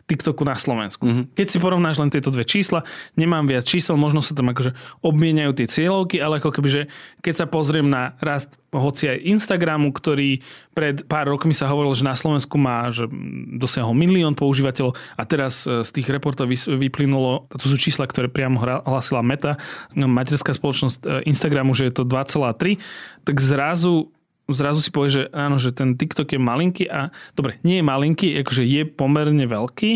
[0.10, 1.06] TikToku na Slovensku.
[1.06, 1.26] Mm-hmm.
[1.38, 2.82] Keď si porovnáš len tieto dve čísla,
[3.13, 4.74] nemám viac čísel, možno sa tam akože
[5.06, 6.82] obmieniajú tie cieľovky, ale ako keby, že
[7.22, 10.45] keď sa pozriem na rast hoci aj Instagramu, ktorý
[10.78, 13.10] pred pár rokmi sa hovoril, že na Slovensku má, že
[13.58, 18.62] dosiahol milión používateľov a teraz e, z tých reportov vyplynulo, to sú čísla, ktoré priamo
[18.62, 19.58] hlasila Meta,
[19.98, 22.78] materská spoločnosť e, Instagramu, že je to 2,3,
[23.26, 24.13] tak zrazu
[24.52, 28.28] zrazu si povie, že áno, že ten TikTok je malinký a dobre, nie je malinký,
[28.42, 29.92] akože je pomerne veľký,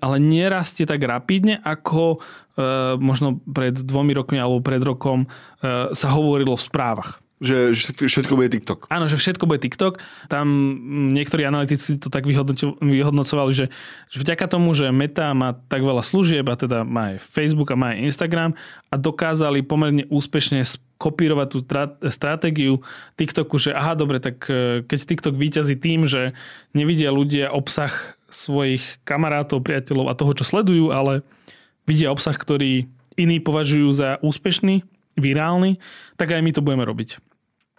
[0.00, 2.18] ale nerastie tak rapidne, ako e,
[2.96, 5.28] možno pred dvomi rokmi alebo pred rokom e,
[5.92, 7.20] sa hovorilo v správach.
[7.40, 7.72] Že,
[8.04, 8.92] všetko bude TikTok.
[8.92, 9.96] Áno, že všetko bude TikTok.
[10.28, 10.76] Tam
[11.16, 13.72] niektorí analytici to tak vyhodnocovali, že,
[14.12, 17.80] že vďaka tomu, že Meta má tak veľa služieb, a teda má aj Facebook a
[17.80, 18.50] má aj Instagram
[18.92, 20.68] a dokázali pomerne úspešne
[21.00, 21.58] kopírovať tú
[22.12, 22.84] stratégiu
[23.16, 26.36] TikToku, že aha, dobre, tak e, keď TikTok výťazí tým, že
[26.76, 27.88] nevidia ľudia obsah
[28.28, 31.24] svojich kamarátov, priateľov a toho, čo sledujú, ale
[31.88, 32.84] vidia obsah, ktorý
[33.16, 34.84] iní považujú za úspešný,
[35.16, 35.80] virálny,
[36.20, 37.29] tak aj my to budeme robiť.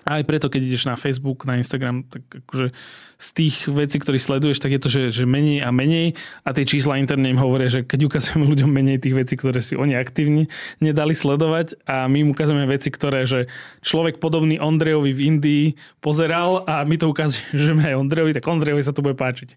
[0.02, 2.74] A aj preto, keď ideš na Facebook, na Instagram, tak akože
[3.22, 6.66] z tých vecí, ktoré sleduješ, tak je to, že, že menej a menej a tie
[6.66, 10.50] čísla interne im hovoria, že keď ukazujeme ľuďom menej tých vecí, ktoré si oni aktívne
[10.82, 13.46] nedali sledovať a my im ukazujeme veci, ktoré, že
[13.86, 15.66] človek podobný Ondrejovi v Indii
[16.02, 19.54] pozeral a my to ukazujeme aj Ondrejovi, tak Ondrejovi sa to bude páčiť.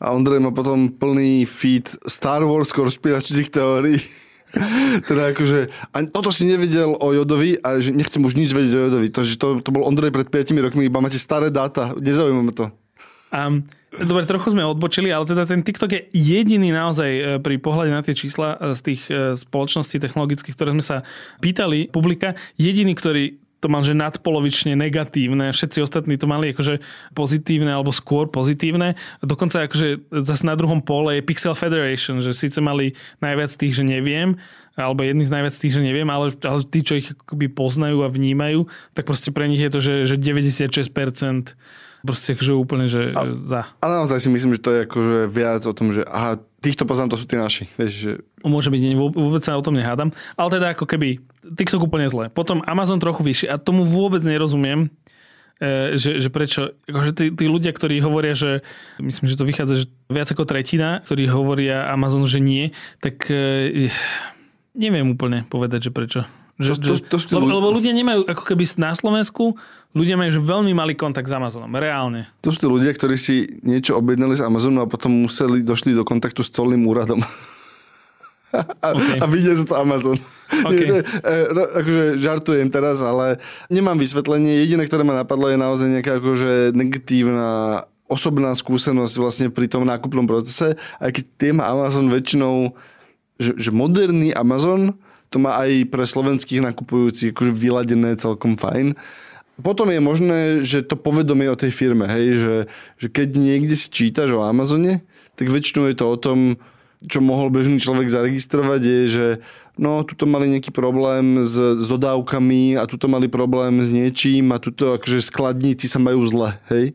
[0.00, 4.00] A Ondrej má potom plný feed Star Wars konšpiračných teórií.
[5.08, 8.82] Teda akože, a toto si nevedel o Jodovi a že nechcem už nič vedieť o
[8.88, 9.08] Jodovi.
[9.14, 12.52] To, že to, to bol Ondrej pred 5 rokmi, iba máte staré dáta, nezaujíma ma
[12.54, 12.66] to.
[13.30, 13.62] Um,
[13.94, 18.02] dobre, trochu sme odbočili, ale teda ten TikTok je jediný naozaj e, pri pohľade na
[18.02, 21.06] tie čísla e, z tých e, spoločností technologických, ktoré sme sa
[21.38, 26.80] pýtali publika, jediný, ktorý to mal, že nadpolovične negatívne, všetci ostatní to mali akože
[27.12, 28.96] pozitívne alebo skôr pozitívne.
[29.20, 33.84] Dokonca akože zase na druhom pole je Pixel Federation, že síce mali najviac tých, že
[33.84, 34.40] neviem,
[34.80, 38.08] alebo jedný z najviac tých, že neviem, ale, ale tí, čo ich akoby poznajú a
[38.08, 38.64] vnímajú,
[38.96, 41.54] tak proste pre nich je to, že, že 96%
[42.00, 43.60] proste akože úplne, že, a, že za.
[43.84, 47.12] Ale naozaj si myslím, že to je akože viac o tom, že aha, týchto poznám,
[47.12, 47.64] to sú tí naši.
[47.80, 48.12] Vieš, že...
[48.44, 48.80] Môže byť,
[49.16, 50.12] vôbec sa o tom nehádam.
[50.36, 51.20] Ale teda ako keby
[51.56, 52.28] TikTok úplne zle.
[52.28, 54.92] Potom Amazon trochu vyšší a tomu vôbec nerozumiem,
[55.58, 58.60] e, že, že prečo, akože tí, tí ľudia, ktorí hovoria, že
[59.00, 63.88] myslím, že to vychádza, že viac ako tretina, ktorí hovoria Amazon, že nie, tak e,
[64.76, 66.20] neviem úplne povedať, že prečo.
[66.60, 69.56] Že, to, to, to, to lebo, lebo ľudia nemajú, ako keby na Slovensku,
[69.96, 72.28] ľudia majú že veľmi malý kontakt s Amazonom, reálne.
[72.44, 76.04] To sú tí ľudia, ktorí si niečo objednali z Amazonu a potom museli, došli do
[76.04, 77.24] kontaktu s colným úradom.
[78.84, 79.18] a, okay.
[79.18, 80.20] a vidia sa to Amazon.
[80.68, 80.84] Okay.
[80.90, 83.40] Nie, to e, no, akože žartujem teraz, ale
[83.72, 84.60] nemám vysvetlenie.
[84.60, 90.26] Jediné, ktoré ma napadlo, je naozaj nejaká akože negatívna osobná skúsenosť vlastne pri tom nákupnom
[90.26, 90.74] procese.
[90.98, 92.74] Aj keď tým Amazon väčšinou,
[93.38, 94.98] že, že moderný Amazon
[95.30, 98.98] to má aj pre slovenských nakupujúcich akože vyladené celkom fajn.
[99.62, 102.56] Potom je možné, že to povedomie o tej firme, hej, že,
[102.96, 105.04] že keď niekde si čítaš o Amazone,
[105.36, 106.38] tak väčšinou je to o tom,
[107.04, 109.26] čo mohol bežný človek zaregistrovať, je, že
[109.80, 114.60] no, tuto mali nejaký problém s, s dodávkami a tuto mali problém s niečím a
[114.60, 116.92] tuto akože skladníci sa majú zle, hej.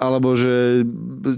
[0.00, 0.84] Alebo že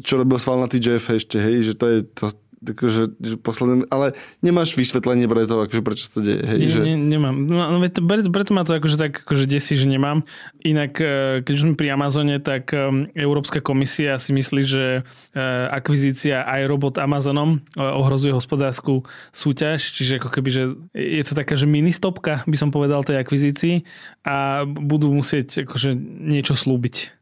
[0.07, 2.25] čo robil svalnatý Jeff ešte, hej, že to je to,
[2.73, 6.43] akože, že posledné, ale nemáš vysvetlenie pre to, akože prečo to deje.
[6.43, 6.81] Hej, Nie, že...
[6.83, 7.37] ne, nemám.
[7.47, 10.23] No, no preto, ma to akože tak akože desí, že nemám.
[10.63, 15.41] Inak, e, keď už sme pri Amazone, tak e, Európska komisia si myslí, že e,
[15.71, 20.63] akvizícia iRobot Amazonom ohrozuje hospodárskú súťaž, čiže ako keby, že
[20.95, 23.85] je to taká, že mini stopka, by som povedal, tej akvizícii
[24.25, 27.17] a budú musieť akože niečo slúbiť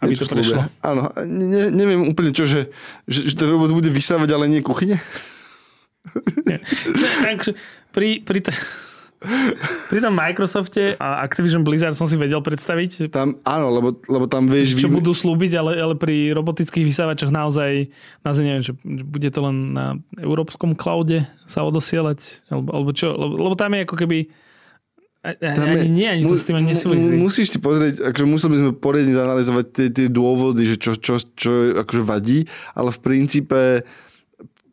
[0.00, 0.64] aby to prešlo.
[0.80, 2.72] Áno, ne, neviem úplne čo, že,
[3.04, 4.96] že, že ten robot bude vysávať, ale nie kuchyne?
[6.48, 6.64] Nie.
[7.20, 7.52] Takže
[7.92, 8.56] pri, pri, t-
[9.92, 13.12] pri tom Microsofte a Activision Blizzard som si vedel predstaviť.
[13.12, 14.80] Tam, áno, lebo, lebo tam vieš...
[14.80, 14.96] Čo vy...
[14.96, 17.92] budú slúbiť, ale, ale pri robotických vysávačoch naozaj,
[18.24, 19.86] naozaj neviem, čo, bude to len na
[20.16, 24.18] európskom cloude sa odosielať, alebo, alebo čo, lebo, lebo tam je ako keby
[25.20, 27.12] a, ani nie, ani to s tým nesúvisí.
[27.12, 31.20] Musíš si pozrieť, akože museli by sme poriadne zanalizovať tie, tie dôvody, že čo, čo,
[31.36, 33.84] čo akože vadí, ale v princípe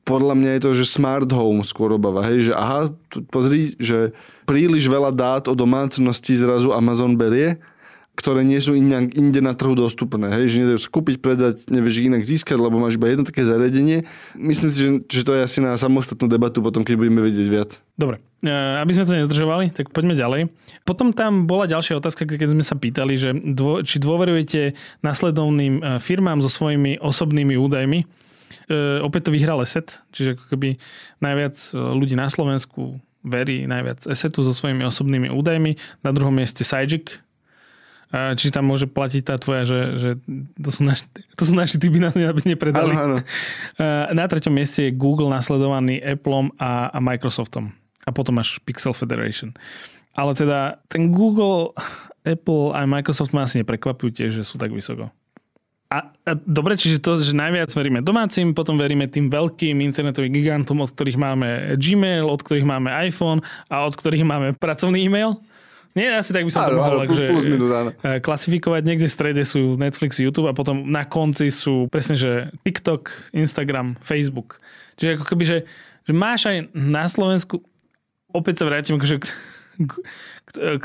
[0.07, 2.23] podľa mňa je to, že smart home skôr obava.
[2.23, 2.95] Hej, že aha,
[3.27, 4.15] pozri, že
[4.47, 7.59] príliš veľa dát o domácnosti zrazu Amazon berie
[8.17, 10.25] ktoré nie sú inak, inde na trhu dostupné.
[10.33, 10.49] Hej?
[10.49, 14.09] Že sa kúpiť, predať, nevieš inak získať, lebo máš iba jedno také zariadenie.
[14.33, 17.69] Myslím si, že, že to je asi na samostatnú debatu potom, keď budeme vedieť viac.
[17.93, 18.49] Dobre, e,
[18.81, 20.49] aby sme to nezdržovali, tak poďme ďalej.
[20.81, 24.73] Potom tam bola ďalšia otázka, keď sme sa pýtali, že dô, či dôverujete
[25.05, 28.01] nasledovným e, firmám so svojimi osobnými údajmi.
[28.01, 28.05] E,
[29.05, 30.81] opäť to vyhral ESET, čiže ako keby
[31.21, 35.77] najviac ľudí na Slovensku verí najviac ESETu so svojimi osobnými údajmi.
[36.01, 37.26] Na druhom mieste Sajik,
[38.11, 40.09] či tam môže platiť tá tvoja, že, že
[40.55, 41.03] to, sú naši,
[41.35, 42.95] to sú naši typy nás nepredali.
[42.95, 44.15] Áno, áno.
[44.15, 47.75] Na treťom mieste je Google nasledovaný Appleom a, a Microsoftom.
[48.07, 49.51] A potom máš Pixel Federation.
[50.15, 51.75] Ale teda ten Google,
[52.23, 55.11] Apple a Microsoft ma asi neprekvapujú tiež, že sú tak vysoko.
[55.87, 60.83] A, a dobre, čiže to, že najviac veríme domácim, potom veríme tým veľkým internetovým gigantom,
[60.83, 63.39] od ktorých máme Gmail, od ktorých máme iPhone
[63.71, 65.39] a od ktorých máme pracovný e-mail.
[65.97, 67.25] Nie, asi tak by som áno, to mohol akože,
[68.21, 68.81] klasifikovať.
[68.85, 73.97] Niekde v strede sú Netflix, YouTube a potom na konci sú presne, že TikTok, Instagram,
[74.05, 74.61] Facebook.
[75.01, 75.57] Čiže ako keby, že,
[76.05, 77.65] že máš aj na Slovensku,
[78.29, 79.25] opäť sa vrátim akože k,
[79.89, 79.93] k,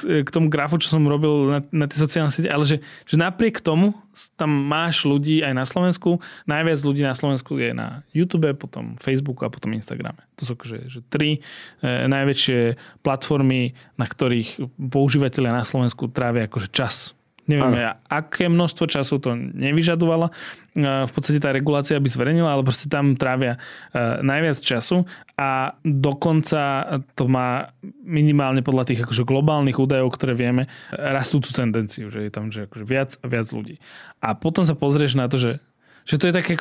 [0.03, 3.62] k tomu grafu, čo som robil na, na tie sociálne siete, ale že, že napriek
[3.62, 3.94] tomu
[4.35, 6.18] tam máš ľudí aj na Slovensku.
[6.51, 10.18] Najviac ľudí na Slovensku je na YouTube, potom Facebooku a potom Instagrame.
[10.42, 12.59] To sú akože, že tri e, najväčšie
[13.07, 19.35] platformy, na ktorých používateľia na Slovensku trávia akože čas Neviem, ja, aké množstvo času to
[19.35, 20.31] nevyžadovalo.
[20.31, 20.33] E,
[20.78, 23.59] v podstate tá regulácia by zverejnila, ale proste tam trávia
[23.90, 25.02] e, najviac času
[25.35, 26.87] a dokonca
[27.18, 27.74] to má
[28.07, 32.70] minimálne podľa tých akože globálnych údajov, ktoré vieme, rastú tú tendenciu, že je tam že
[32.70, 33.83] akože viac a viac ľudí.
[34.22, 35.59] A potom sa pozrieš na to, že,
[36.07, 36.55] že to je taký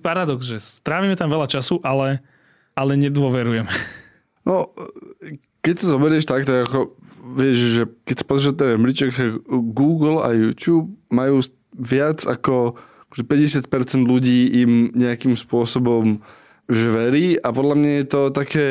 [0.00, 2.24] paradox, že strávime tam veľa času, ale,
[2.72, 3.68] ale nedôverujeme.
[4.48, 4.72] No,
[5.62, 9.14] keď to zoberieš tak, tak ako, vieš, že keď sa pozrieš ten rebríček,
[9.46, 11.38] Google a YouTube majú
[11.78, 12.74] viac ako
[13.14, 13.68] 50%
[14.02, 16.18] ľudí im nejakým spôsobom
[16.70, 17.36] že verí.
[17.38, 18.66] A podľa mňa je to také,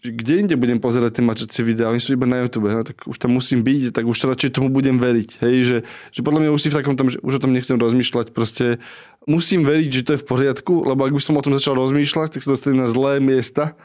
[0.00, 3.16] kde inde budem pozerať tie mačacie videá, oni sú iba na YouTube, no, tak už
[3.16, 5.40] tam musím byť, tak už radšej tomu budem veriť.
[5.40, 5.78] Hej, že,
[6.12, 8.80] že podľa mňa už si v takom tom, že už o tom nechcem rozmýšľať, proste
[9.24, 12.36] musím veriť, že to je v poriadku, lebo ak by som o tom začal rozmýšľať,
[12.36, 13.76] tak sa dostanem na zlé miesta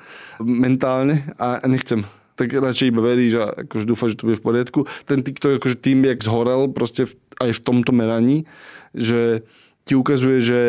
[0.43, 2.03] mentálne a nechcem
[2.39, 4.79] tak radšej iba veríš a akože dúfa, že to bude v poriadku.
[5.03, 8.47] Ten TikTok akože tým, jak zhorel proste v, aj v tomto meraní,
[8.95, 9.43] že
[9.83, 10.59] ti ukazuje, že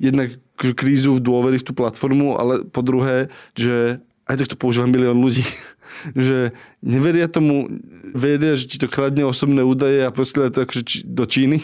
[0.00, 4.56] jednak akože krízu v dôvery v tú platformu, ale po druhé, že aj tak to
[4.56, 5.44] používa milión ľudí.
[6.16, 7.68] že neveria tomu,
[8.16, 11.60] vedia, že ti to kradne osobné údaje a posiela to akože do Číny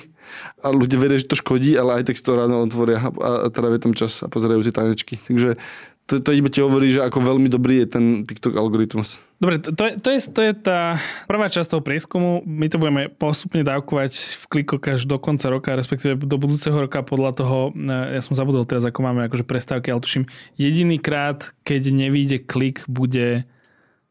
[0.60, 3.48] a ľudia veria, že to škodí, ale aj tak si to ráno otvoria a, a
[3.52, 5.20] trávia tam čas a pozerajú tie tanečky.
[5.22, 5.56] Takže
[6.04, 9.20] to, to iba ti hovorí, že ako veľmi dobrý je ten TikTok algoritmus.
[9.44, 10.96] Dobre, to, to, je, to, je, to je tá
[11.28, 12.40] prvá časť toho prieskumu.
[12.48, 17.04] My to budeme postupne dávkovať v klikoch až do konca roka, respektíve do budúceho roka
[17.04, 20.24] podľa toho, eh, ja som zabudol teraz, ako máme akože prestávky, ale tuším,
[20.56, 23.44] jediný krát, keď nevíde klik, bude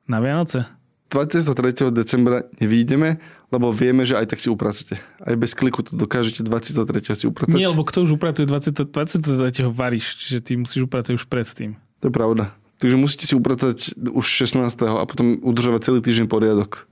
[0.06, 0.70] na Vianoce.
[1.10, 1.90] 23.
[1.90, 3.18] decembra nevídeme,
[3.50, 5.02] lebo vieme, že aj tak si upracete.
[5.18, 7.18] Aj bez kliku to dokážete 23.
[7.18, 7.58] si upratať.
[7.58, 9.66] Nie, lebo kto už upratuje 20, 23.
[9.74, 11.74] varíš, čiže ty musíš upratať už predtým.
[12.06, 12.54] To je pravda.
[12.82, 14.66] Takže musíte si upratať už 16.
[14.86, 16.90] a potom udržovať celý týždeň poriadok.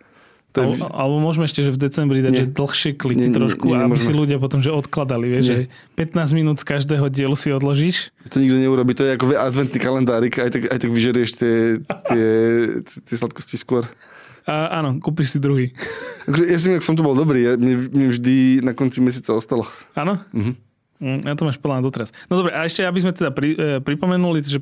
[0.52, 0.84] To je...
[0.84, 3.96] Alebo môžeme ešte, že v decembri dať, že dlhšie kliky nie, trošku, nie, nie, aby
[3.96, 5.58] si ľudia potom, že odkladali, vieš, že
[5.96, 8.12] 15 minút z každého dielu si odložíš.
[8.28, 11.56] To nikto neurobi, to je ako adventný kalendárik, aj tak, aj tak vyžerieš tie,
[11.88, 12.26] tie,
[12.84, 13.88] tie sladkosti skôr.
[14.44, 15.72] A, áno, kúpiš si druhý.
[16.28, 19.64] ja si som tu bol dobrý, ja, mne, mne vždy na konci mesiaca ostalo.
[19.96, 20.20] Áno?
[20.36, 20.54] Mhm.
[21.02, 22.14] Ja to máš plán doteraz.
[22.30, 24.62] No dobre, a ešte aby sme teda pri, e, pripomenuli, že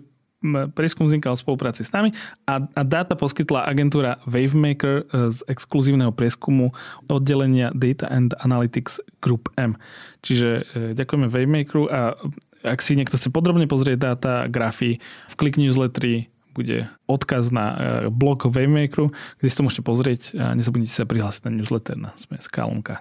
[0.71, 2.15] prieskum vznikal v spolupráci s nami
[2.47, 6.71] a, a dáta poskytla agentúra Wavemaker e, z exkluzívneho prieskumu
[7.11, 9.75] oddelenia Data and Analytics Group M.
[10.23, 12.15] Čiže e, ďakujeme Wavemakeru a
[12.63, 14.99] ak si niekto chce podrobne pozrieť dáta, grafy
[15.31, 20.55] v Click Newsletteri, bude odkaz na e, blog Wavemakeru, kde si to môžete pozrieť a
[20.55, 22.39] nezabudnite sa prihlásiť na newsletter na sme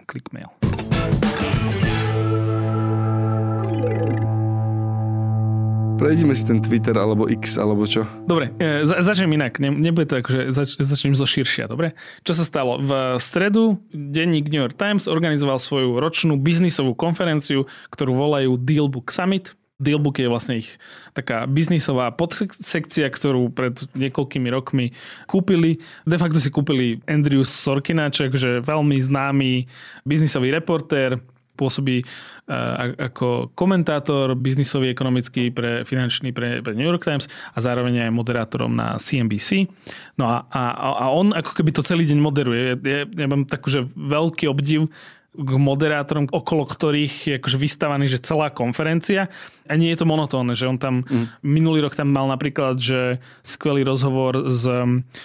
[0.06, 0.50] Clickmail.
[5.98, 8.06] Prejdime si ten Twitter alebo X alebo čo.
[8.22, 9.58] Dobre, e, za, začnem inak.
[9.58, 11.98] Ne, nebude to akože, zač, začnem zo širšia, dobre?
[12.22, 12.78] Čo sa stalo?
[12.78, 19.58] V stredu denník New York Times organizoval svoju ročnú biznisovú konferenciu, ktorú volajú Dealbook Summit.
[19.82, 20.70] Dealbook je vlastne ich
[21.18, 24.94] taká biznisová podsekcia, ktorú pred niekoľkými rokmi
[25.26, 25.82] kúpili.
[26.06, 29.66] De facto si kúpili Andrew Sorkina, čo je veľmi známy
[30.06, 31.18] biznisový reportér,
[31.58, 38.06] pôsobí uh, ako komentátor biznisový, ekonomický pre finančný pre, pre New York Times a zároveň
[38.06, 39.66] aj moderátorom na CNBC.
[40.14, 40.62] No a, a,
[41.02, 42.78] a on ako keby to celý deň moderuje.
[42.86, 44.86] Ja, ja mám takú, že veľký obdiv
[45.38, 49.30] k moderátorom, okolo ktorých je akože vystavaný, že celá konferencia
[49.70, 51.46] a nie je to monotónne, že on tam mm.
[51.46, 54.66] minulý rok tam mal napríklad, že skvelý rozhovor s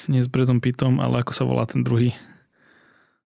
[0.05, 2.13] nie s Bredom Pittom, ale ako sa volá ten druhý?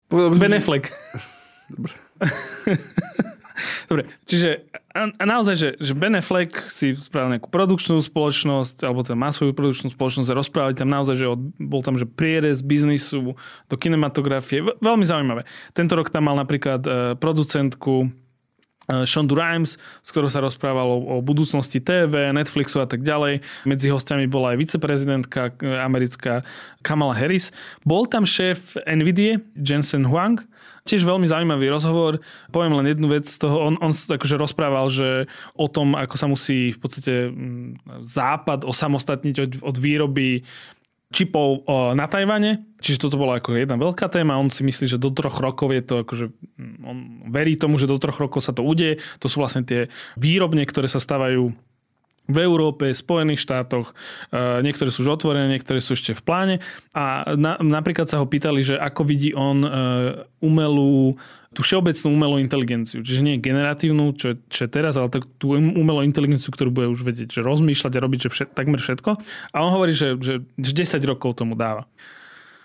[0.08, 0.88] Ben Affleck.
[1.76, 2.07] Dobre.
[3.89, 9.17] Dobre, čiže a, naozaj, že, že Ben Affleck si spravil nejakú produkčnú spoločnosť, alebo tam
[9.17, 13.34] má svoju produkčnú spoločnosť a rozprávali tam naozaj, že od, bol tam, že prierez biznisu
[13.69, 14.62] do kinematografie.
[14.77, 15.49] Veľmi zaujímavé.
[15.73, 18.13] Tento rok tam mal napríklad uh, producentku
[18.88, 23.43] Shondu Rhimes, s ktorou sa rozprávalo o budúcnosti TV, Netflixu a tak ďalej.
[23.67, 26.47] Medzi hostiami bola aj viceprezidentka uh, americká
[26.80, 27.52] Kamala Harris.
[27.84, 30.39] Bol tam šéf NVIDIA, Jensen Huang,
[30.88, 32.23] Tiež veľmi zaujímavý rozhovor.
[32.47, 33.60] Poviem len jednu vec z toho.
[33.60, 35.28] On, on akože rozprával, že
[35.60, 40.47] o tom, ako sa musí v podstate mm, západ osamostatniť od, od výroby
[41.12, 41.63] čipov
[41.96, 42.67] na Tajvane.
[42.78, 44.38] Čiže toto bola ako jedna veľká téma.
[44.38, 46.26] On si myslí, že do troch rokov je to akože...
[46.60, 46.98] Mm, on
[47.34, 49.02] verí tomu, že do troch rokov sa to udeje.
[49.24, 51.58] To sú vlastne tie výrobne, ktoré sa stávajú
[52.28, 53.96] v Európe, Spojených štátoch.
[54.30, 56.56] E, niektoré sú už otvorené, niektoré sú ešte v pláne.
[56.91, 59.70] A na, napríklad sa ho pýtali, že ako vidí on e,
[60.43, 61.15] umelú,
[61.58, 63.02] tú všeobecnú umelú inteligenciu.
[63.02, 65.10] Čiže nie generatívnu, čo, čo je teraz, ale
[65.41, 69.18] tú umelú inteligenciu, ktorú bude už vedieť, že rozmýšľať a robiť že všet, takmer všetko.
[69.58, 71.89] A on hovorí, že, že 10 rokov tomu dáva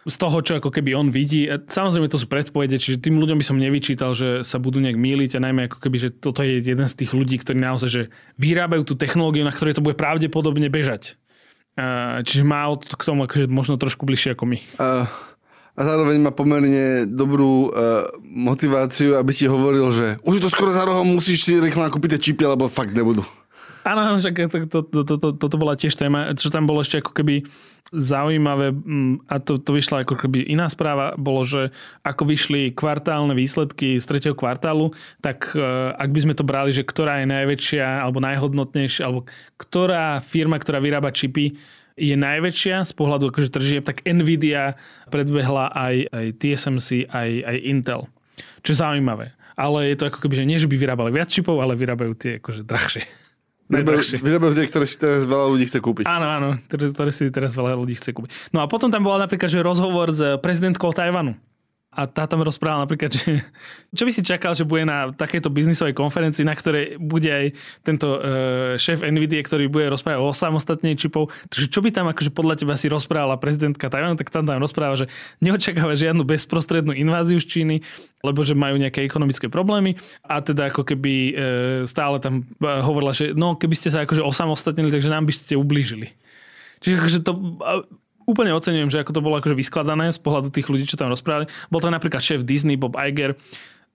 [0.03, 1.47] z toho, čo ako keby on vidí.
[1.47, 5.39] Samozrejme to sú predpovede, čiže tým ľuďom by som nevyčítal, že sa budú nejak míliť
[5.39, 8.03] a najmä ako keby, že toto je jeden z tých ľudí, ktorí naozaj že
[8.35, 11.15] vyrábajú tú technológiu, na ktorej to bude pravdepodobne bežať.
[12.27, 14.59] Čiže má k tomu akože možno trošku bližšie ako my.
[14.77, 15.07] Uh,
[15.73, 20.85] a zároveň má pomerne dobrú uh, motiváciu, aby ti hovoril, že už to skoro za
[20.85, 23.25] rohom musíš si rýchlo nakúpiť čipy, lebo fakt nebudú.
[23.83, 27.11] Áno, však to, to, to, to, toto bola tiež téma, čo tam bolo ešte ako
[27.19, 27.43] keby
[27.91, 31.75] zaujímavé mm, a to, to vyšla ako keby iná správa, bolo, že
[32.07, 35.61] ako vyšli kvartálne výsledky z tretieho kvartálu, tak e,
[35.93, 39.27] ak by sme to brali, že ktorá je najväčšia alebo najhodnotnejšia, alebo
[39.59, 41.59] ktorá firma, ktorá vyrába čipy,
[41.97, 44.81] je najväčšia z pohľadu akože tržieb, tak Nvidia
[45.13, 48.03] predbehla aj, aj TSMC, aj, aj Intel.
[48.65, 49.37] Čo je zaujímavé.
[49.53, 52.41] Ale je to ako keby, že nie, že by vyrábali viac čipov, ale vyrábajú tie
[52.41, 53.05] akože drahšie.
[53.73, 56.05] Vyrábajú tie, ktoré si teraz veľa ľudí chce kúpiť.
[56.05, 58.53] Áno, áno, ktoré, ktoré si teraz veľa ľudí chce kúpiť.
[58.53, 61.41] No a potom tam bola napríklad, že rozhovor s prezidentkou Tajvanu.
[61.93, 63.45] A tá tam rozprávala napríklad, že
[63.93, 67.47] čo by si čakal, že bude na takejto biznisovej konferencii, na ktorej bude aj
[67.85, 71.29] tento uh, šéf NVIDIA, ktorý bude rozprávať o samostatne čipov.
[71.53, 74.97] Takže čo by tam akože podľa teba si rozprávala prezidentka Tajvanu, tak tam tam rozpráva,
[74.97, 75.13] že
[75.45, 77.77] neočakáva žiadnu bezprostrednú inváziu z Číny,
[78.25, 81.35] lebo že majú nejaké ekonomické problémy a teda ako keby uh,
[81.85, 85.61] stále tam uh, hovorila, že no keby ste sa akože osamostatnili, takže nám by ste
[85.61, 86.09] ublížili.
[86.81, 87.33] Čiže akože to
[88.25, 91.51] úplne oceňujem, že ako to bolo akože vyskladané z pohľadu tých ľudí, čo tam rozprávali.
[91.69, 93.39] Bol to napríklad šéf Disney, Bob Iger,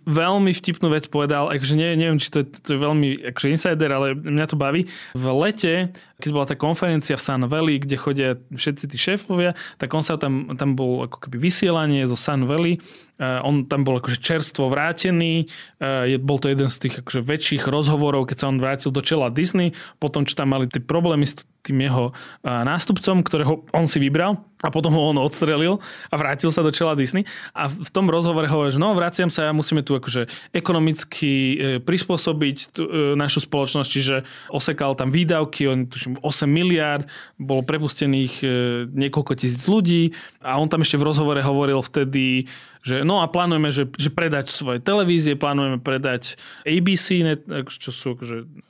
[0.08, 3.92] veľmi vtipnú vec povedal, akože neviem, neviem či to je, to je veľmi akože insider,
[3.92, 4.88] ale mňa to baví.
[5.12, 5.92] V lete,
[6.24, 10.16] keď bola tá konferencia v Sun Valley, kde chodia všetci tí šéfovia, tak on sa
[10.16, 12.80] tam, tam bol ako keby vysielanie zo Sun Valley.
[13.20, 15.52] Uh, on tam bol akože čerstvo vrátený.
[15.84, 19.04] Uh, je, bol to jeden z tých akože väčších rozhovorov, keď sa on vrátil do
[19.04, 24.00] čela Disney, potom čo tam mali tie problémy s tým jeho nástupcom, ktorého on si
[24.00, 25.78] vybral a potom ho on odstrelil
[26.10, 27.30] a vrátil sa do čela Disney.
[27.54, 32.58] A v tom rozhovore hovorí, že no, vraciam sa, musíme tu akože ekonomicky e, prispôsobiť
[32.58, 32.68] e,
[33.14, 34.16] našu spoločnosť, čiže
[34.50, 37.06] osekal tam výdavky, on tuším 8 miliard,
[37.38, 38.48] bolo prepustených e,
[38.90, 42.50] niekoľko tisíc ľudí a on tam ešte v rozhovore hovoril vtedy,
[42.82, 47.22] že no a plánujeme, že, že predať svoje televízie, plánujeme predať ABC,
[47.78, 48.67] čo sú akože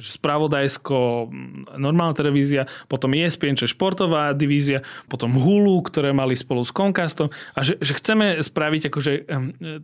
[0.00, 1.28] spravodajsko,
[1.76, 7.28] normálna televízia, potom ESPN, čo je športová divízia, potom Hulu, ktoré mali spolu s Comcastom
[7.54, 9.12] a že, že chceme spraviť, akože,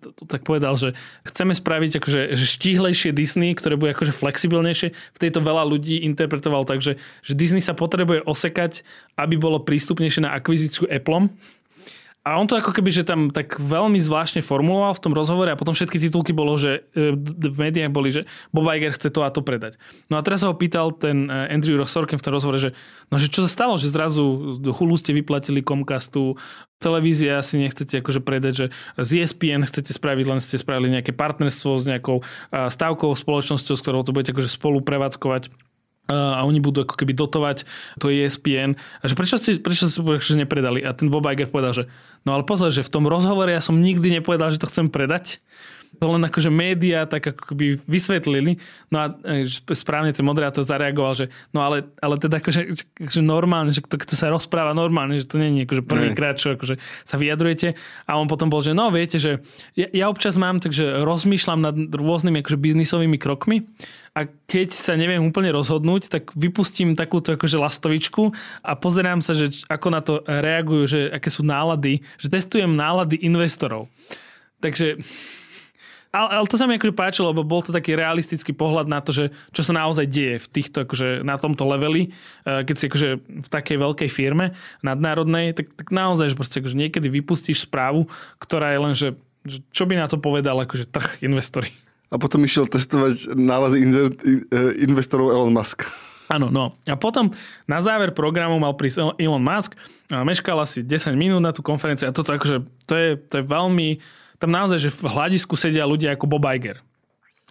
[0.00, 0.96] to, to tak povedal, že
[1.28, 4.88] chceme spraviť akože, že štíhlejšie Disney, ktoré bude akože flexibilnejšie.
[4.92, 8.82] V tejto veľa ľudí interpretoval tak, že, že Disney sa potrebuje osekať,
[9.20, 11.30] aby bolo prístupnejšie na akvizíciu Appleom
[12.26, 15.54] a on to ako keby, že tam tak veľmi zvláštne formuloval v tom rozhovore a
[15.54, 19.30] potom všetky titulky bolo, že e, v médiách boli, že Bob Iger chce to a
[19.30, 19.78] to predať.
[20.10, 22.74] No a teraz sa ho pýtal ten e, Andrew Sorkin v tom rozhovore, že,
[23.14, 26.34] no, že čo sa stalo, že zrazu Hulu ste vyplatili Comcastu,
[26.82, 28.66] televízia si nechcete akože predať, že
[28.98, 34.02] z ESPN chcete spraviť, len ste spravili nejaké partnerstvo s nejakou stavkovou spoločnosťou, s ktorou
[34.02, 35.54] to budete akože spolu prevádzkovať
[36.06, 37.66] a oni budú ako keby dotovať
[37.98, 38.78] to ESPN.
[39.02, 40.78] A že prečo si, prečo si že nepredali?
[40.86, 41.84] A ten Bob Iger povedal, že
[42.26, 45.38] no ale pozor, že v tom rozhovore ja som nikdy nepovedal, že to chcem predať.
[45.96, 48.60] To len akože médiá tak ako keby vysvetlili.
[48.92, 52.60] No a e, správne ten moderátor zareagoval, že no ale, ale teda akože,
[53.00, 56.52] akože normálne, že to, to sa rozpráva normálne, že to nie je akože prvýkrát, čo
[56.52, 56.76] akože
[57.08, 57.72] sa vyjadrujete.
[58.04, 59.40] A on potom bol, že no viete, že
[59.72, 63.64] ja, ja občas mám, takže rozmýšľam nad rôznymi akože biznisovými krokmi
[64.16, 68.32] a keď sa neviem úplne rozhodnúť, tak vypustím takúto akože lastovičku
[68.64, 73.20] a pozerám sa, že ako na to reagujú, že aké sú nálady, že testujem nálady
[73.20, 73.92] investorov.
[74.64, 74.96] Takže
[76.16, 79.12] ale, ale to sa mi akože páčilo, lebo bol to taký realistický pohľad na to,
[79.12, 82.08] že čo sa naozaj deje v týchto, akože na tomto leveli,
[82.48, 86.72] eh, keď si akože v takej veľkej firme nadnárodnej, tak, tak naozaj, že proste akože
[86.72, 88.08] niekedy vypustíš správu,
[88.40, 89.08] ktorá je len, že,
[89.44, 91.68] že čo by na to povedal akože trh investori.
[92.06, 93.90] A potom išiel testovať nálady e,
[94.86, 95.82] investorov Elon Musk.
[96.26, 96.74] Áno, no.
[96.86, 97.30] A potom
[97.70, 99.78] na záver programu mal prísť Elon Musk
[100.10, 103.44] a meškal asi 10 minút na tú konferenciu a toto akože, to je, to je
[103.46, 104.02] veľmi,
[104.42, 106.82] tam naozaj, že v hľadisku sedia ľudia ako Bob Iger.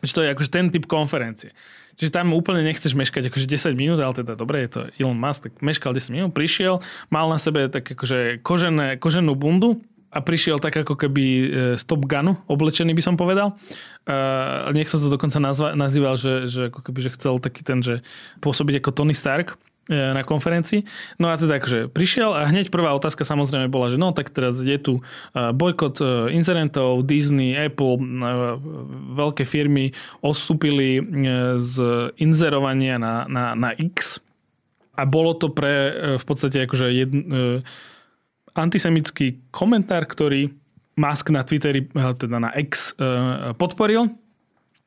[0.03, 1.55] Že to je akože ten typ konferencie.
[1.95, 5.47] Čiže tam úplne nechceš meškať akože 10 minút, ale teda dobre, je to Elon Musk,
[5.47, 9.79] tak meškal 10 minút, prišiel, mal na sebe tak akože kožené, koženú bundu,
[10.15, 11.45] a prišiel tak ako keby e,
[11.75, 13.59] z Top Gunu, oblečený by som povedal.
[14.05, 18.05] Uh, niekto to dokonca nazva, nazýval, že, že ako keby že chcel taký ten, že
[18.37, 19.57] pôsobiť ako Tony Stark
[19.89, 20.85] e, na konferencii.
[21.17, 24.61] No a teda akože prišiel a hneď prvá otázka samozrejme bola, že no tak teraz
[24.61, 25.01] je tu
[25.33, 25.99] bojkot
[26.29, 27.97] incidentov, Disney, Apple,
[29.17, 29.89] veľké firmy
[30.21, 31.01] osúpili
[31.65, 31.75] z
[32.21, 34.21] inzerovania na, na, na X
[34.93, 35.91] a bolo to pre
[36.21, 37.19] v podstate akože jedn,
[38.55, 40.49] antisemický komentár, ktorý
[40.95, 44.07] Musk na Twitteri, eh, teda na X, eh, podporil.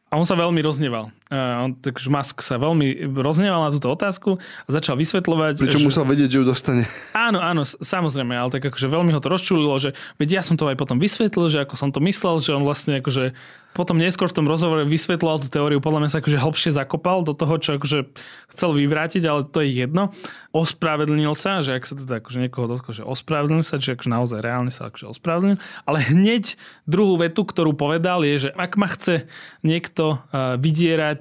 [0.08, 1.12] A on sa veľmi rozneval.
[1.28, 5.60] On, takže Musk sa veľmi rozneval na túto otázku a začal vysvetľovať.
[5.60, 5.88] Pričom že...
[5.92, 6.88] musel vedieť, že ju dostane.
[7.12, 10.64] Áno, áno, samozrejme, ale tak akože veľmi ho to rozčulilo, že veď ja som to
[10.64, 13.36] aj potom vysvetlil, že ako som to myslel, že on vlastne akože
[13.76, 17.36] potom neskôr v tom rozhovore vysvetloval tú teóriu, podľa mňa sa akože hlbšie zakopal do
[17.36, 18.10] toho, čo akože
[18.56, 20.10] chcel vyvrátiť, ale to je jedno.
[20.56, 24.40] Ospravedlnil sa, že ak sa teda akože niekoho dotkol, že ospravedlnil sa, že akože naozaj
[24.40, 26.56] reálne sa akože ospravedlnil, ale hneď
[26.88, 29.28] druhú vetu, ktorú povedal je, že ak ma chce
[29.60, 31.17] niekto vydierať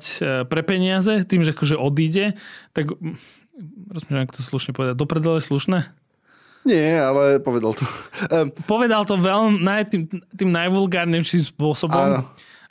[0.49, 2.37] pre peniaze tým, že akože odíde,
[2.73, 2.93] tak
[3.89, 5.05] rozumiem, ako to slušne povedať, do
[5.37, 5.79] je slušné?
[6.67, 7.87] Nie, ale povedal to.
[8.71, 10.03] Povedal to veľmi naj, tým,
[10.35, 11.95] tým najvulgárnejším spôsobom.
[11.95, 12.27] Áno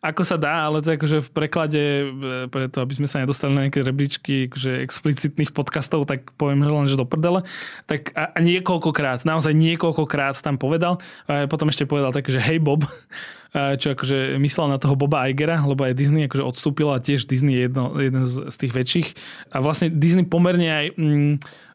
[0.07, 2.07] ako sa dá, ale to akože v preklade, e,
[2.47, 6.95] preto aby sme sa nedostali na nejaké rebríčky akože explicitných podcastov, tak poviem len, že
[6.95, 7.43] do prdele.
[7.91, 11.03] Tak a, a niekoľkokrát, naozaj niekoľkokrát tam povedal.
[11.27, 12.87] A potom ešte povedal tak, že hej Bob,
[13.81, 17.57] čo akože myslel na toho Boba Igera, lebo aj Disney akože odstúpil a tiež Disney
[17.59, 19.09] je jedno, jeden z, z tých väčších.
[19.51, 21.33] A vlastne Disney pomerne aj mm,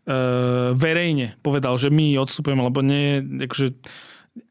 [0.08, 0.14] e,
[0.78, 3.20] verejne povedal, že my odstupujeme, lebo nie,
[3.50, 3.68] akože,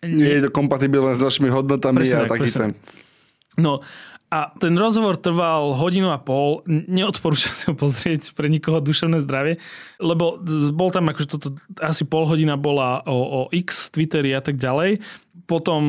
[0.05, 2.75] nie, nie je to kompatibilné s našimi hodnotami presne, a taký ten.
[3.57, 3.81] No
[4.31, 6.63] a ten rozhovor trval hodinu a pol.
[6.71, 9.59] Neodporúčam si ho pozrieť pre nikoho duševné zdravie,
[9.99, 10.39] lebo
[10.71, 15.03] bol tam akože toto asi pol hodina bola o, o X, Twitteri a tak ďalej.
[15.51, 15.83] Potom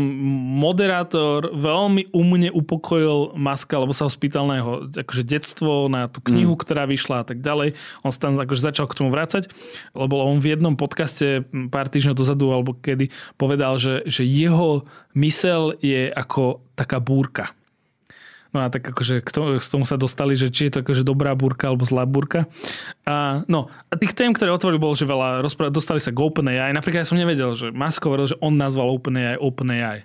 [0.58, 6.18] moderátor veľmi umne upokojil Maska, lebo sa ho spýtal na jeho akože detstvo, na tú
[6.26, 6.62] knihu, mm.
[6.66, 7.78] ktorá vyšla a tak ďalej.
[8.02, 9.54] On sa tam akože začal k tomu vrácať,
[9.94, 15.78] lebo on v jednom podcaste pár týždňov dozadu alebo kedy povedal, že, že jeho mysel
[15.78, 17.54] je ako taká búrka
[18.52, 21.08] No a tak akože k tomu, k tomu sa dostali, že či je to akože
[21.08, 22.52] dobrá búrka alebo zlá búrka.
[23.08, 26.76] A, no, a tých tém, ktoré otvorili, bolo, že veľa rozprávať, dostali sa k OpenAI.
[26.76, 30.04] Napríklad ja som nevedel, že Musk hovoril, že on nazval OpenAI OpenAI.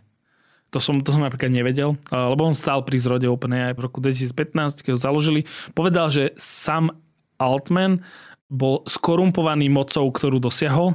[0.75, 4.83] To som, to som napríklad nevedel, lebo on stál pri zrode OpenAI v roku 2015,
[4.83, 5.41] keď ho založili.
[5.75, 6.91] Povedal, že Sam
[7.39, 8.03] Altman
[8.47, 10.95] bol skorumpovaný mocou, ktorú dosiahol,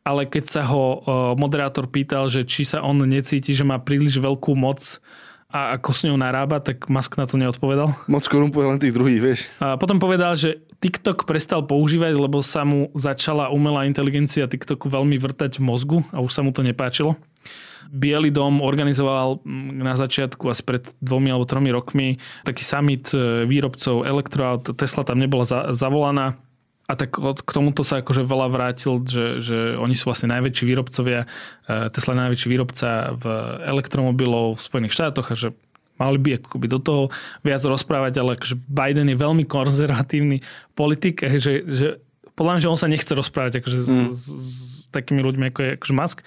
[0.00, 1.04] ale keď sa ho
[1.36, 4.80] moderátor pýtal, že či sa on necíti, že má príliš veľkú moc
[5.56, 7.96] a ako s ňou narába, tak Musk na to neodpovedal.
[8.12, 9.40] Moc korumpuje len tých druhých, vieš.
[9.56, 15.16] A potom povedal, že TikTok prestal používať, lebo sa mu začala umelá inteligencia TikToku veľmi
[15.16, 17.16] vrtať v mozgu a už sa mu to nepáčilo.
[17.86, 24.02] Bielý dom organizoval na začiatku asi pred dvomi alebo tromi rokmi taký summit e, výrobcov
[24.02, 24.74] elektroaut.
[24.74, 26.34] Tesla tam nebola zavolaná
[26.86, 31.26] a tak k tomuto sa akože veľa vrátil, že, že oni sú vlastne najväčší výrobcovia,
[31.66, 33.24] e, Tesla je najväčší výrobca v
[33.66, 35.48] elektromobilov v Spojených štátoch a že
[35.98, 37.02] mali by akoby do toho
[37.42, 40.46] viac rozprávať, ale akože Biden je veľmi konzervatívny
[40.78, 41.86] politik, že, že
[42.36, 44.08] podľa mňa, že on sa nechce rozprávať akože mm.
[44.12, 44.60] s, s
[44.92, 46.18] takými ľuďmi ako je akože Musk.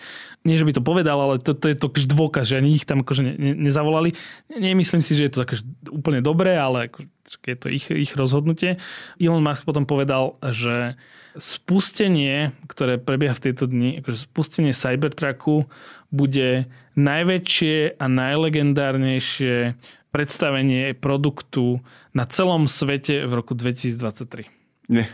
[0.47, 3.03] Nie, že by to povedal, ale to, to je to dôkaz, že ani ich tam
[3.03, 4.15] akože ne, ne, nezavolali.
[4.47, 5.59] Nemyslím si, že je to také
[5.91, 7.11] úplne dobré, ale ako,
[7.43, 8.79] je to ich, ich rozhodnutie.
[9.19, 10.95] Elon Musk potom povedal, že
[11.35, 15.67] spustenie, ktoré prebieha v tejto dni, akože spustenie Cybertrucku
[16.07, 19.75] bude najväčšie a najlegendárnejšie
[20.09, 21.83] predstavenie produktu
[22.15, 24.47] na celom svete v roku 2023.
[24.89, 25.05] Nie.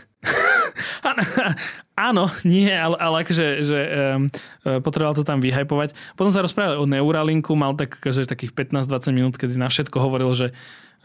[1.96, 4.28] Áno, nie, ale, ale akože že, um,
[4.84, 5.96] potreboval to tam vyhypovať.
[6.12, 10.28] Potom sa rozprávali o Neuralinku, mal tak, že takých 15-20 minút, kedy na všetko hovoril,
[10.36, 10.52] že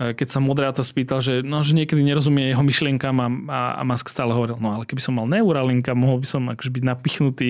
[0.01, 4.09] keď sa moderátor spýtal, že, no, že niekedy nerozumie jeho myšlienkam a, a, a Musk
[4.09, 7.49] stále hovoril, no ale keby som mal Neuralinka, mohol by som akože byť napichnutý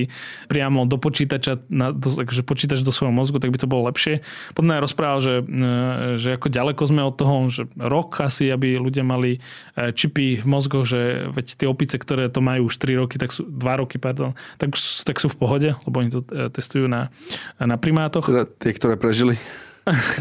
[0.51, 4.19] priamo do počítača, na, do, akože počítač do svojho mozgu, tak by to bolo lepšie.
[4.51, 8.75] Potom aj rozprával, že, e, že ako ďaleko sme od toho, že rok asi, aby
[8.75, 12.99] ľudia mali e, čipy v mozgoch, že veď tie opice, ktoré to majú už 3
[12.99, 16.19] roky, tak sú 2 roky, pardon, tak, tak sú v pohode, lebo oni to
[16.51, 17.07] testujú na,
[17.55, 18.27] na primátoch.
[18.27, 19.39] Teda tie, ktoré prežili.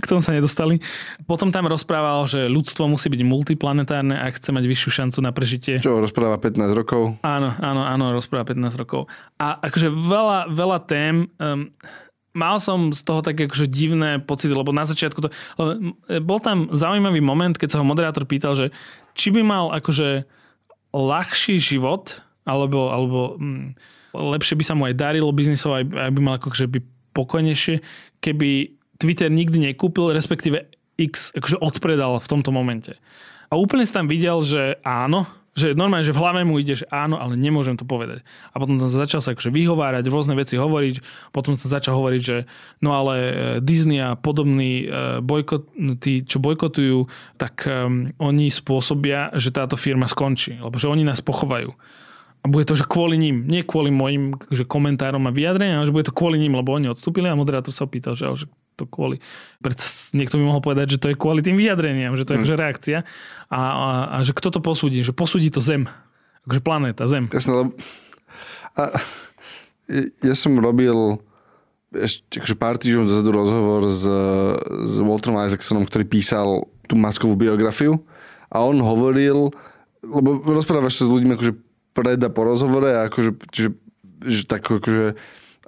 [0.02, 0.80] K tomu sa nedostali.
[1.28, 5.84] Potom tam rozprával, že ľudstvo musí byť multiplanetárne a chce mať vyššiu šancu na prežitie.
[5.84, 7.20] Čo rozpráva 15 rokov?
[7.20, 9.06] Áno, áno, áno, rozpráva 15 rokov.
[9.36, 11.28] A akože veľa, veľa tém...
[11.36, 11.68] Um,
[12.30, 15.28] mal som z toho také akože divné pocity, lebo na začiatku to...
[16.22, 18.70] Bol tam zaujímavý moment, keď sa ho moderátor pýtal, že
[19.18, 20.24] či by mal akože
[20.94, 23.74] ľahší život, alebo, alebo hm,
[24.14, 26.78] lepšie by sa mu aj darilo biznisov, aj, aj by mal akože by
[27.14, 27.82] pokojnejšie,
[28.22, 30.68] keby Twitter nikdy nekúpil, respektíve
[31.00, 33.00] X akože odpredal v tomto momente.
[33.48, 35.26] A úplne si tam videl, že áno,
[35.58, 38.22] že normálne, že v hlave mu ide, že áno, ale nemôžem to povedať.
[38.54, 41.02] A potom sa začal sa akože vyhovárať, rôzne veci hovoriť,
[41.34, 42.46] potom sa začal hovoriť, že
[42.78, 48.46] no ale e, Disney a podobní e, bojkot, no tí, čo bojkotujú, tak um, oni
[48.48, 51.74] spôsobia, že táto firma skončí, lebo že oni nás pochovajú.
[52.40, 55.92] A bude to, že kvôli ním, nie kvôli mojim že komentárom a vyjadreniam, ale že
[55.92, 58.46] bude to kvôli ním, lebo oni odstúpili a moderátor sa opýtal, že, že
[58.80, 59.20] to kvôli.
[59.60, 59.84] Preto
[60.16, 62.42] niekto by mohol povedať, že to je kvôli tým vyjadreniam, že to je Hm.
[62.42, 62.98] akože reakcia.
[63.52, 65.04] A, a, a že kto to posúdi?
[65.04, 65.84] Že posúdi to Zem.
[66.48, 67.28] Akože planéta, Zem.
[67.28, 67.70] Jasné, lebo...
[68.80, 68.96] A,
[70.22, 71.18] ja som robil
[71.90, 74.06] ešte akože pár týždňov dozadu rozhovor s,
[74.86, 77.98] s Walterom Isaacsonom, ktorý písal tú maskovú biografiu
[78.46, 79.50] a on hovoril,
[80.06, 81.52] lebo rozprávaš sa s ľuďmi akože
[81.90, 83.70] pred a po rozhovore a akože, čiže,
[84.22, 85.18] že tak akože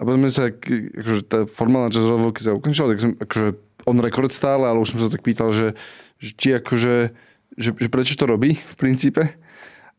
[0.02, 3.46] a potom sa, akože tá formálna časť rozhovorky sa ukončila, tak som akože
[3.86, 5.78] on rekord stále, ale už som sa tak pýtal, že,
[6.18, 6.94] že či akože,
[7.54, 9.38] že, že prečo to robí v princípe.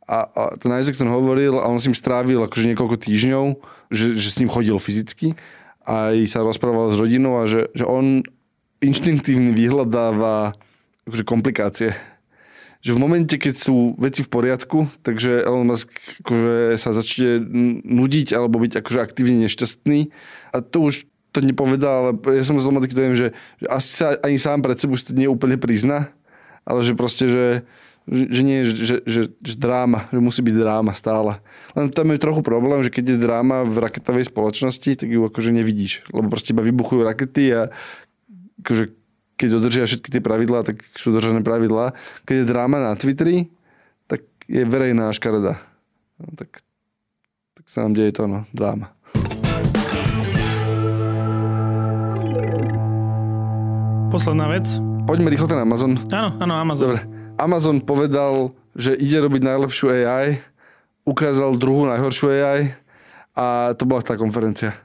[0.04, 3.46] A, a ten Isaacson hovoril a on s ním strávil akože niekoľko týždňov,
[3.88, 5.40] že, že s ním chodil fyzicky
[5.84, 8.24] aj sa rozprával s rodinou a že, že on
[8.80, 10.56] inštinktívne vyhľadáva
[11.08, 11.92] akože komplikácie.
[12.84, 15.88] Že v momente, keď sú veci v poriadku, takže Elon Musk
[16.20, 17.40] akože sa začne
[17.88, 20.12] nudiť alebo byť akože aktívne nešťastný.
[20.52, 23.28] A to už to nepovedal, ale ja som zlomatický taký že,
[23.58, 25.26] že asi sa ani sám pred sebou si to nie
[25.58, 26.14] prizna,
[26.62, 27.46] ale že proste, že,
[28.06, 31.42] že, nie, že, že, že dráma, že musí byť dráma stále.
[31.74, 35.50] Len tam je trochu problém, že keď je dráma v raketovej spoločnosti, tak ju akože
[35.50, 37.62] nevidíš, lebo proste iba vybuchujú rakety a
[38.62, 39.03] akože
[39.38, 41.98] keď dodržia všetky tie pravidlá, tak sú dodržané pravidlá.
[42.24, 43.50] Keď je dráma na Twitteri,
[44.06, 45.58] tak je verejná škareda.
[46.22, 46.62] No, tak,
[47.58, 48.94] tak sa nám deje to, no, dráma.
[54.14, 54.70] Posledná vec.
[55.10, 55.98] Poďme rýchlo ten Amazon.
[56.14, 56.84] Áno, áno, Amazon.
[56.94, 57.02] Dobre.
[57.42, 60.38] Amazon povedal, že ide robiť najlepšiu AI,
[61.02, 62.78] ukázal druhú najhoršiu AI
[63.34, 64.78] a to bola tá konferencia.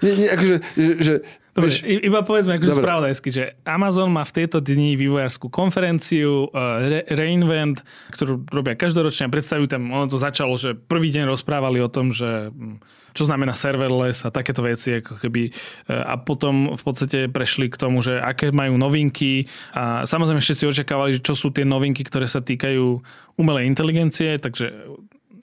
[0.00, 1.14] Nie, nie, akože, že, že
[1.60, 7.06] Dobre, iba povedzme akože spravodajsky, že Amazon má v tejto dni vývojárskú konferenciu uh, Re-
[7.12, 7.84] Reinvent,
[8.16, 12.16] ktorú robia každoročne a predstavujú tam, ono to začalo, že prvý deň rozprávali o tom,
[12.16, 12.80] že hm,
[13.12, 15.52] čo znamená serverless a takéto veci, ako keby,
[15.92, 19.46] uh, a potom v podstate prešli k tomu, že aké majú novinky
[19.76, 23.02] a samozrejme si očakávali, že čo sú tie novinky, ktoré sa týkajú
[23.36, 24.72] umelej inteligencie, takže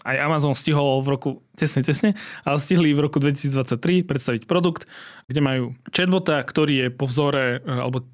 [0.08, 1.30] aj Amazon stihol v roku,
[1.60, 2.16] tesne, tesne,
[2.48, 4.88] ale stihli v roku 2023 predstaviť produkt,
[5.28, 8.08] kde majú chatbota, ktorý je po vzore, e, alebo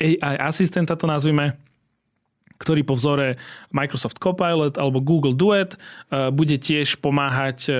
[0.00, 1.60] AI asistenta to nazvime,
[2.56, 3.36] ktorý po vzore
[3.68, 5.78] Microsoft Copilot alebo Google Duet e,
[6.32, 7.72] bude tiež pomáhať e,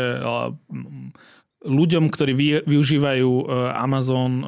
[1.66, 3.44] ľuďom, ktorí vy- využívajú e,
[3.74, 4.44] Amazon e,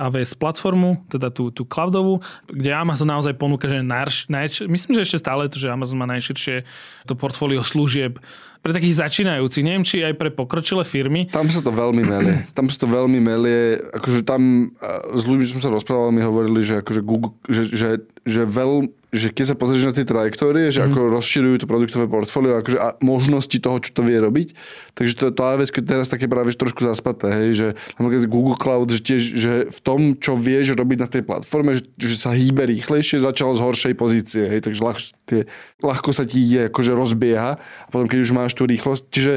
[0.00, 5.04] AWS platformu, teda tú, tú cloudovú, kde Amazon naozaj ponúka, že najš, najš, myslím, že
[5.06, 6.64] ešte stále to, že Amazon má najširšie
[7.04, 8.18] to portfólio služieb
[8.60, 11.32] pre takých začínajúcich, neviem, či aj pre pokročilé firmy.
[11.32, 12.44] Tam sa to veľmi melie.
[12.52, 13.80] Tam sa to veľmi melie.
[13.96, 17.88] Akože tam a s ľuďmi, som sa rozprával, mi hovorili, že, akože Google, že, že,
[18.28, 22.62] že, veľ, že keď sa pozrieš na tie trajektórie, že ako rozširujú to produktové portfólio
[22.62, 24.54] akože a možnosti toho, čo to vie robiť.
[24.94, 28.54] Takže to, to AWS keď teraz také práve že trošku zaspaté, hej, že napríklad Google
[28.54, 32.30] Cloud, že, tiež, že v tom, čo vieš robiť na tej platforme, že, že sa
[32.30, 35.40] hýbe rýchlejšie, začalo z horšej pozície, hej, takže ľah, tie,
[35.82, 39.34] ľahko sa ti ide akože rozbieha a potom keď už máš tú rýchlosť, čiže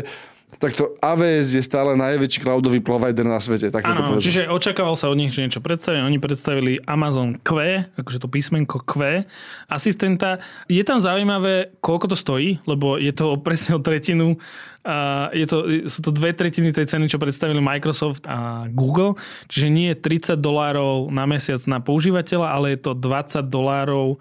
[0.63, 4.23] takto AWS je stále najväčší cloudový provider na svete, tak to Áno, povedal.
[4.23, 6.07] čiže očakával sa od nich, že niečo predstavia.
[6.07, 9.27] Oni predstavili Amazon Q, akože to písmenko Q,
[9.67, 10.39] asistenta.
[10.71, 14.39] Je tam zaujímavé, koľko to stojí, lebo je to presne o tretinu.
[14.87, 15.57] A je to,
[15.91, 19.19] sú to dve tretiny tej ceny, čo predstavili Microsoft a Google.
[19.51, 24.19] Čiže nie je 30 dolárov na mesiac na používateľa, ale je to 20 dolárov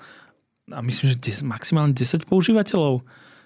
[0.71, 3.03] a myslím, že 10, maximálne 10 používateľov.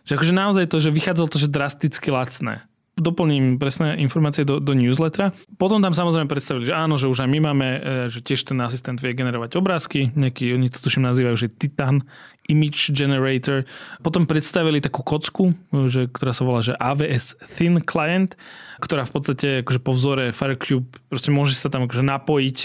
[0.06, 2.62] Že akože naozaj to, že vychádzalo to, že drasticky lacné
[2.96, 5.36] doplním presné informácie do, do newslettera.
[5.60, 8.56] Potom tam samozrejme predstavili, že áno, že už aj my máme, e, že tiež ten
[8.64, 12.08] asistent vie generovať obrázky, nejaký, oni to tuším nazývajú, že Titan
[12.48, 13.68] Image Generator.
[14.00, 18.32] Potom predstavili takú kocku, e, že, ktorá sa volá, že AWS Thin Client,
[18.80, 22.58] ktorá v podstate akože po vzore Firecube proste môže sa tam akože napojiť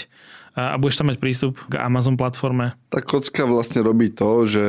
[0.56, 2.72] a, a budeš tam mať prístup k Amazon platforme.
[2.88, 4.66] Tá kocka vlastne robí to, že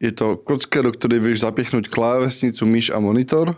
[0.00, 3.56] je to kocka, do ktorej vieš zapichnúť klávesnicu, myš a monitor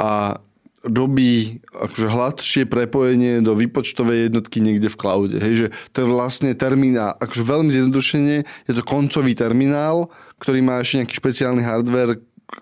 [0.00, 0.40] a
[0.84, 5.36] robí akože hladšie prepojenie do výpočtovej jednotky niekde v cloude.
[5.40, 5.66] Hej, že
[5.96, 10.12] to je vlastne terminál, akože veľmi zjednodušene, je to koncový terminál,
[10.44, 12.20] ktorý má ešte nejaký špeciálny hardware,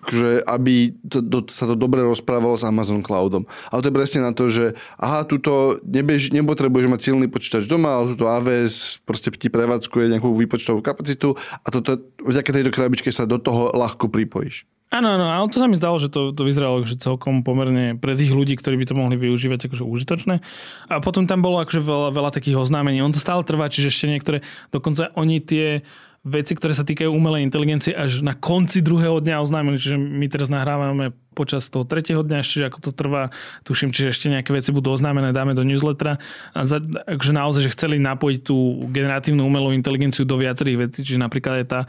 [0.09, 3.45] že aby to, to, sa to dobre rozprávalo s Amazon Cloudom.
[3.69, 7.99] Ale to je presne na to, že aha, tuto nebež, nepotrebuješ mať silný počítač doma,
[7.99, 13.27] ale tuto AWS proste ti prevádzkuje nejakú výpočtovú kapacitu a toto, vďaka tejto krabičke sa
[13.27, 14.65] do toho ľahko pripojíš.
[14.93, 18.13] Áno, áno, ale to sa mi zdalo, že to, to vyzeralo že celkom pomerne pre
[18.13, 20.35] tých ľudí, ktorí by to mohli využívať akože užitočné.
[20.85, 23.01] A potom tam bolo akože veľa, veľa takých oznámení.
[23.01, 24.37] On to stále trvá, čiže ešte niektoré,
[24.69, 25.81] dokonca oni tie
[26.21, 30.53] veci, ktoré sa týkajú umelej inteligencie až na konci druhého dňa oznámili, čiže my teraz
[30.53, 33.33] nahrávame počas toho tretieho dňa, čiže ako to trvá,
[33.65, 36.21] tuším, čiže ešte nejaké veci budú oznámené, dáme do newslettera.
[36.53, 36.77] A za,
[37.19, 41.67] že naozaj, že chceli napojiť tú generatívnu umelú inteligenciu do viacerých vecí, čiže napríklad je
[41.67, 41.81] tá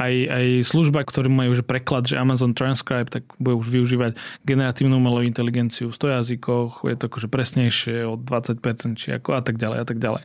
[0.00, 4.16] aj, aj služba, ktorú majú že preklad, že Amazon Transcribe, tak bude už využívať
[4.48, 9.42] generatívnu umelú inteligenciu v 100 jazykoch, je to akože presnejšie o 20%, či ako a
[9.44, 10.22] tak ďalej a tak ďalej.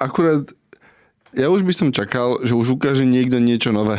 [0.00, 0.48] Akurát
[1.34, 3.98] ja už by som čakal, že už ukáže niekto niečo nové.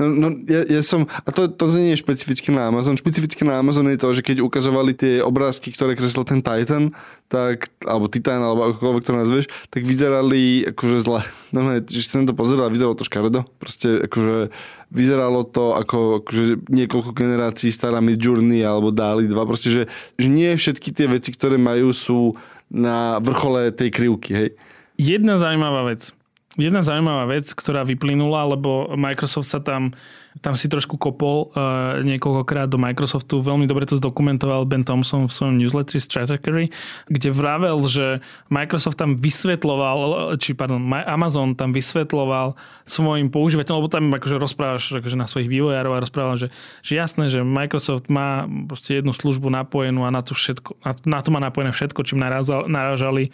[0.00, 2.96] No, no ja, ja som, a to, to nie je špecificky na Amazon.
[2.96, 6.96] Špecificky na Amazon je to, že keď ukazovali tie obrázky, ktoré kreslil ten Titan,
[7.28, 11.20] tak, alebo Titan, alebo akokoľvek to nazveš, tak vyzerali akože zle.
[11.52, 13.44] No, ne, že som to pozeral, vyzeralo to škaredo.
[13.60, 14.48] Proste akože
[14.88, 19.36] vyzeralo to ako akože niekoľko generácií stará Midjourney alebo Dali 2.
[19.44, 19.82] Proste, že,
[20.16, 22.32] že nie všetky tie veci, ktoré majú, sú
[22.72, 24.48] na vrchole tej krivky, hej.
[24.96, 26.16] Jedna zaujímavá vec.
[26.60, 29.96] Jedna zaujímavá vec, ktorá vyplynula, lebo Microsoft sa tam,
[30.44, 33.40] tam si trošku kopol uh, niekoľkokrát do Microsoftu.
[33.40, 36.68] Veľmi dobre to zdokumentoval Ben Thompson v svojom newsletteri Strategy,
[37.08, 38.20] kde vravel, že
[38.52, 42.52] Microsoft tam vysvetloval, či pardon, Amazon tam vysvetloval
[42.84, 46.52] svojim používateľom, lebo tam akože rozprávaš akože na svojich vývojárov a rozprával, že,
[46.84, 51.20] že jasné, že Microsoft má proste jednu službu napojenú a na to, všetko, na, na
[51.24, 52.20] to má napojené všetko, čím
[52.68, 53.32] narážali.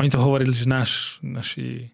[0.00, 1.93] Oni to hovorili, že náš, naši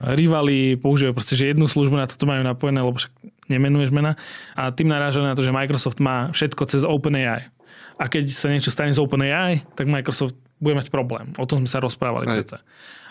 [0.00, 3.12] rivali používajú proste, že jednu službu na toto majú napojené, lebo však
[3.52, 4.16] nemenuješ mena.
[4.56, 7.52] A tým narážali na to, že Microsoft má všetko cez OpenAI.
[8.00, 11.36] A keď sa niečo stane z OpenAI, tak Microsoft bude mať problém.
[11.36, 12.64] O tom sme sa rozprávali predsa.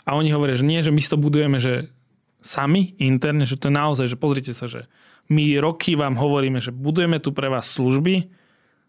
[0.05, 1.93] A oni hovoria, že nie, že my si to budujeme, že
[2.41, 4.89] sami, interne, že to je naozaj, že pozrite sa, že
[5.29, 8.25] my roky vám hovoríme, že budujeme tu pre vás služby,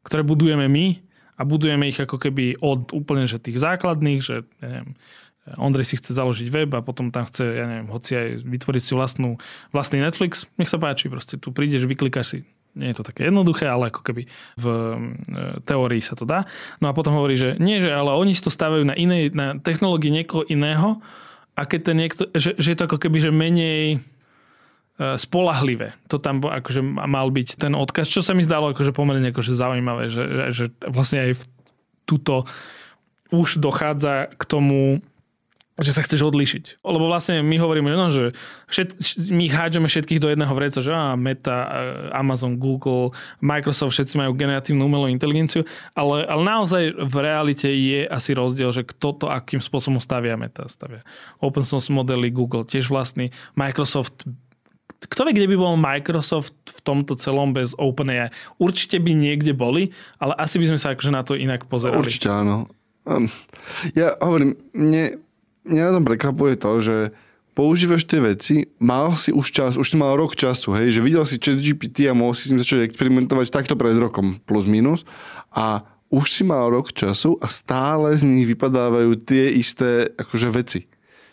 [0.07, 0.86] ktoré budujeme my
[1.36, 4.96] a budujeme ich ako keby od úplne že tých základných, že neviem,
[5.57, 8.93] Ondrej si chce založiť web a potom tam chce, ja neviem, hoci aj vytvoriť si
[8.93, 9.41] vlastnú,
[9.72, 12.38] vlastný Netflix, nech sa páči, proste tu prídeš, vyklikáš si
[12.78, 14.97] nie je to také jednoduché, ale ako keby v e,
[15.66, 16.47] teórii sa to dá.
[16.78, 19.59] No a potom hovorí, že nie, že ale oni si to stavajú na inej, na
[19.59, 21.03] technológii niekoho iného
[21.59, 23.99] a keď ten niekto, že, že je to ako keby, že menej e,
[25.18, 25.99] spolahlivé.
[26.14, 30.07] To tam akože mal byť ten odkaz, čo sa mi zdalo akože pomerne akože zaujímavé,
[30.07, 30.24] že,
[30.55, 31.45] že vlastne aj v
[32.07, 32.47] túto
[33.34, 35.03] už dochádza k tomu
[35.81, 36.85] že sa chceš odlišiť.
[36.85, 38.37] Lebo vlastne my hovoríme, no, že
[38.68, 39.01] všet,
[39.33, 41.57] my hádžeme všetkých do jedného vreca, že á, Meta,
[42.12, 45.64] Amazon, Google, Microsoft, všetci majú generatívnu umelú inteligenciu,
[45.97, 50.68] ale, ale naozaj v realite je asi rozdiel, že kto to akým spôsobom stavia Meta.
[50.68, 51.01] Stavia
[51.41, 54.28] open source modely, Google tiež vlastný, Microsoft
[55.01, 58.28] kto vie, kde by bol Microsoft v tomto celom bez OpenAI?
[58.61, 62.05] Určite by niekde boli, ale asi by sme sa akože na to inak pozerali.
[62.05, 62.68] Určite áno.
[63.09, 63.33] Um,
[63.97, 65.16] ja hovorím, mne,
[65.66, 66.96] mňa tom prekvapuje to, že
[67.52, 71.26] používaš tie veci, mal si už čas, už si mal rok času, hej, že videl
[71.26, 75.04] si chat GPT a mohol si s ním začať experimentovať takto pred rokom, plus minus
[75.52, 80.80] a už si mal rok času a stále z nich vypadávajú tie isté akože veci.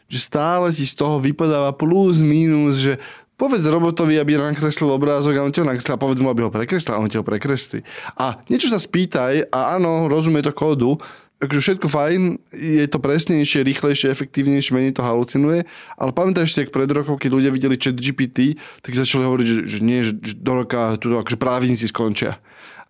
[0.07, 3.01] Že stále ti z toho vypadáva plus minus, že
[3.37, 6.53] povedz robotovi, aby nakreslil obrázok a on ti ho nakreslil a povedz mu, aby ho
[6.53, 7.81] prekreslil a on ti ho prekreslí.
[8.17, 10.97] A niečo sa spýtaj a áno, rozumie to kódu,
[11.37, 16.73] akože všetko fajn, je to presnejšie, rýchlejšie, efektívnejšie, menej to halucinuje, ale pamätáš si, ak
[16.73, 20.51] pred rokom, keď ľudia videli chat GPT, tak začali hovoriť, že, že nie, že, do
[20.57, 22.41] roka tu akože právnici skončia.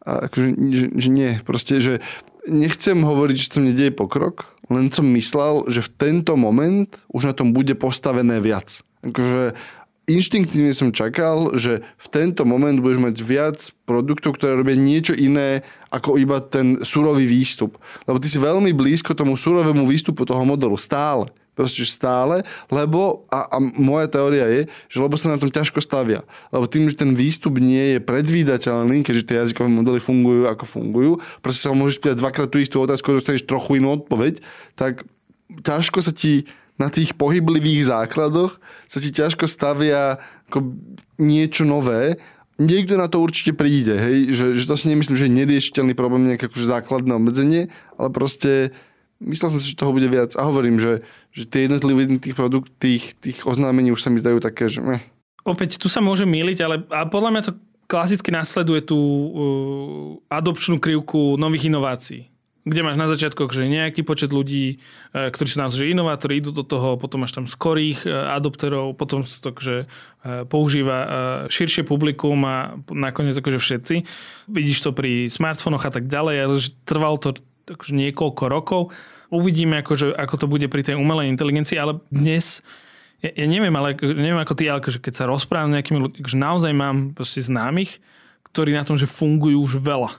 [0.08, 2.00] A akože, že, že nie, proste, že
[2.48, 7.34] nechcem hovoriť, že to nedieje pokrok, len som myslel, že v tento moment už na
[7.36, 8.80] tom bude postavené viac.
[9.04, 9.56] Akože
[10.08, 15.68] inštinktívne som čakal, že v tento moment budeš mať viac produktov, ktoré robia niečo iné
[15.91, 17.76] ako iba ten surový výstup.
[18.08, 20.80] Lebo ty si veľmi blízko tomu surovému výstupu toho modelu.
[20.80, 21.28] Stále.
[21.58, 24.62] Proste stále, lebo, a, a moja teória je,
[24.93, 26.22] že lebo sa na tom ťažko stavia.
[26.53, 31.12] Lebo tým, že ten výstup nie je predvídateľný, keďže tie jazykové modely fungujú ako fungujú,
[31.41, 34.38] proste sa môžeš spýtať dvakrát tú istú otázku dostaneš trochu inú odpoveď,
[34.78, 35.01] tak
[35.66, 36.45] ťažko sa ti
[36.78, 40.78] na tých pohyblivých základoch sa ti ťažko stavia ako
[41.17, 42.21] niečo nové.
[42.57, 44.34] Niekto na to určite príde, hej?
[44.34, 47.69] Že, že to si nemyslím, že je neriešiteľný problém, nejaké akože základné obmedzenie,
[48.01, 48.73] ale proste
[49.21, 50.34] myslel som si, že toho bude viac.
[50.34, 54.41] A hovorím, že, že tie jednotlivé tých produkt, tých, tých oznámení už sa mi zdajú
[54.41, 54.82] také, že...
[54.82, 55.05] Meh.
[55.45, 57.53] Opäť, tu sa môže míliť, ale a podľa mňa to
[57.88, 59.30] klasicky nasleduje tú uh,
[60.28, 62.28] adopčnú krivku nových inovácií
[62.68, 64.76] kde máš na začiatku že nejaký počet ľudí,
[65.15, 69.24] e, ktorí sú naozaj inovátori, idú do toho, potom máš tam skorých e, adopterov, potom
[69.24, 69.88] sa to že
[70.22, 70.97] e, používa
[71.47, 73.95] širšie publikum a nakoniec akože všetci.
[74.51, 77.30] Vidíš to pri smartfónoch a tak ďalej, ale trvalo to
[77.72, 78.82] akože niekoľko rokov.
[79.32, 82.63] Uvidíme, akože, ako to bude pri tej umelej inteligencii, ale dnes
[83.24, 86.18] ja, ja neviem, ale neviem ako ty, ale akože keď sa rozprávam s nejakými ľuďmi,
[86.22, 87.97] akože naozaj mám proste známych,
[88.53, 90.11] ktorí na tom, že fungujú už veľa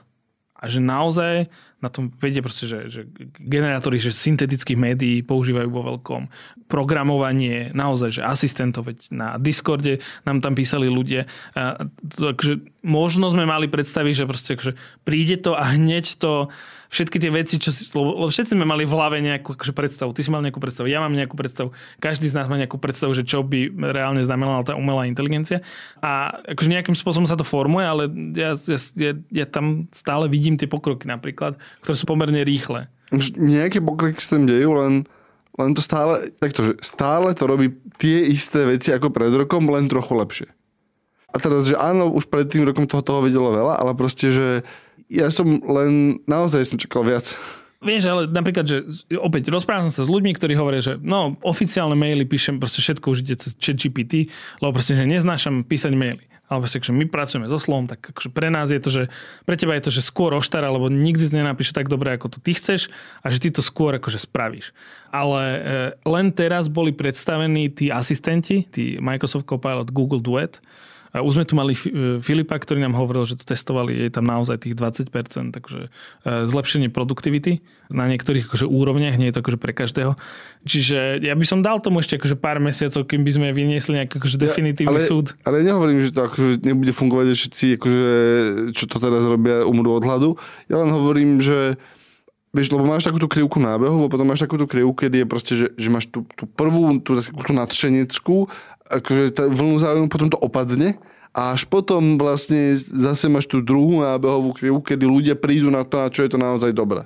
[0.59, 1.47] A že naozaj
[1.79, 3.01] na tom vedie proste, že, že
[3.39, 6.27] generátory že syntetických médií používajú vo veľkom.
[6.67, 11.25] Programovanie, naozaj, že asistentov, veď na Discorde nám tam písali ľudia.
[11.55, 14.71] A, takže možno sme mali predstaviť, že proste že
[15.07, 16.51] príde to a hneď to
[16.89, 20.09] všetky tie veci, čo si, lebo všetci sme mali v hlave nejakú akože predstavu.
[20.11, 21.69] Ty si mal nejakú predstavu, ja mám nejakú predstavu,
[22.01, 25.61] každý z nás má nejakú predstavu, že čo by reálne znamenala tá umelá inteligencia.
[26.01, 30.57] A akože nejakým spôsobom sa to formuje, ale ja, ja, ja, ja tam stále vidím
[30.57, 32.89] tie pokroky napríklad, ktoré sú pomerne rýchle.
[33.37, 35.09] Nejaké pokroky sa tam dejú, len
[35.59, 39.91] len to stále, takto, že stále to robí tie isté veci ako pred rokom, len
[39.91, 40.47] trochu lepšie.
[41.29, 44.63] A teraz, že áno, už pred tým rokom toho, toho vedelo veľa, ale proste, že
[45.11, 47.35] ja som len, naozaj som čakal viac.
[47.83, 48.77] Vieš, ale napríklad, že
[49.19, 53.19] opäť rozprávam sa s ľuďmi, ktorí hovoria, že no, oficiálne maily píšem, proste všetko už
[53.23, 54.31] ide cez ChatGPT,
[54.63, 58.49] lebo proste, že neznášam písať maily alebo že my pracujeme so slovom, tak akože pre
[58.49, 59.03] nás je to, že
[59.45, 62.39] pre teba je to, že skôr oštar, alebo nikdy to nenapíše tak dobre, ako to
[62.41, 62.89] ty chceš
[63.21, 64.73] a že ty to skôr akože spravíš.
[65.13, 65.59] Ale e,
[66.09, 70.57] len teraz boli predstavení tí asistenti, tí Microsoft Copilot, Google Duet,
[71.17, 74.61] už sme tu mali e, Filipa, ktorý nám hovoril, že to testovali, je tam naozaj
[74.61, 75.09] tých 20%,
[75.49, 80.13] takže e, zlepšenie produktivity na niektorých akože úrovniach, nie je to akože pre každého.
[80.69, 84.21] Čiže ja by som dal tomu ešte akože pár mesiacov, kým by sme vyniesli nejaký
[84.21, 85.33] akože definitívny ja, ale, súd.
[85.41, 88.07] Ale nehovorím, že to akože nebude fungovať, že všetci, akože,
[88.77, 90.37] čo to teraz robia, umrú od hladu.
[90.69, 91.81] Ja len hovorím, že
[92.49, 95.67] Vieš, lebo máš takúto krivku nábehov a potom máš takúto krivku, kedy je proste, že,
[95.77, 98.49] že máš tú, tú prvú, tú, tú nadšeneckú
[98.89, 100.97] akože tá vlnu záujmu potom to opadne
[101.29, 106.01] a až potom vlastne zase máš tú druhú nábehovú krivu, kedy ľudia prídu na to,
[106.01, 107.05] na čo je to naozaj dobré.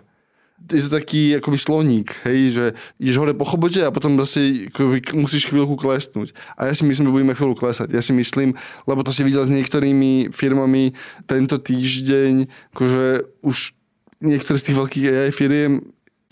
[0.64, 2.66] Je to taký akoby sloník, hej, že
[2.96, 6.32] ideš hore po chobote a potom zase akoby, musíš chvíľku klesnúť.
[6.56, 7.92] A ja si myslím, že budeme chvíľu klesať.
[7.92, 8.56] Ja si myslím,
[8.88, 10.96] lebo to si videl s niektorými firmami
[11.28, 13.76] tento týždeň, akože už
[14.24, 15.84] niektoré z tých veľkých AI firiem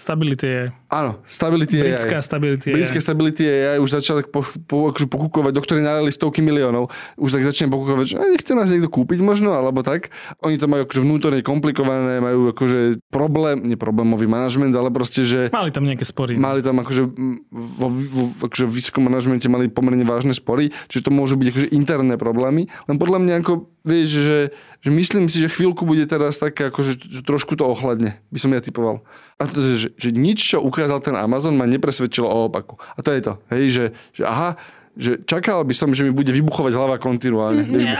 [0.01, 0.67] Stability AI.
[0.89, 1.93] Áno, Stability AI.
[1.93, 2.75] Britská Stability AI.
[2.81, 6.89] Britská Stability AI už začal tak po, po, akože pokúkovať, do ktorej nalili stovky miliónov.
[7.21, 10.09] Už tak začne pokúkovať, že nechce nás niekto kúpiť možno, alebo tak.
[10.41, 15.53] Oni to majú akože vnútorne komplikované, majú akože problém, nie problémový manažment, ale proste, že...
[15.53, 16.33] Mali tam nejaké spory.
[16.33, 16.49] No.
[16.49, 17.05] Mali tam akože
[17.53, 21.67] vo, vo akože v vysokom manažmente mali pomerne vážne spory, čiže to môžu byť akože
[21.77, 22.65] interné problémy.
[22.89, 24.39] Len podľa mňa ako vieš, že,
[24.81, 28.53] že myslím si, že chvíľku bude teraz také, akože že trošku to ochladne, by som
[28.53, 29.01] ja typoval.
[29.41, 32.77] A to že, že nič, čo ukázal ten Amazon, ma nepresvedčilo o opaku.
[32.93, 34.61] A to je to, hej, že, že aha,
[34.93, 37.63] že čakal by som, že mi bude vybuchovať hlava kontinuálne.
[37.65, 37.95] Nie,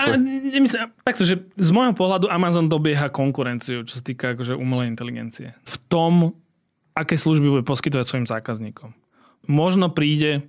[0.54, 5.56] nemyslím, takto, že z môjho pohľadu Amazon dobieha konkurenciu, čo sa týka akože umelej inteligencie.
[5.64, 6.36] V tom,
[6.94, 8.92] aké služby bude poskytovať svojim zákazníkom.
[9.48, 10.46] Možno príde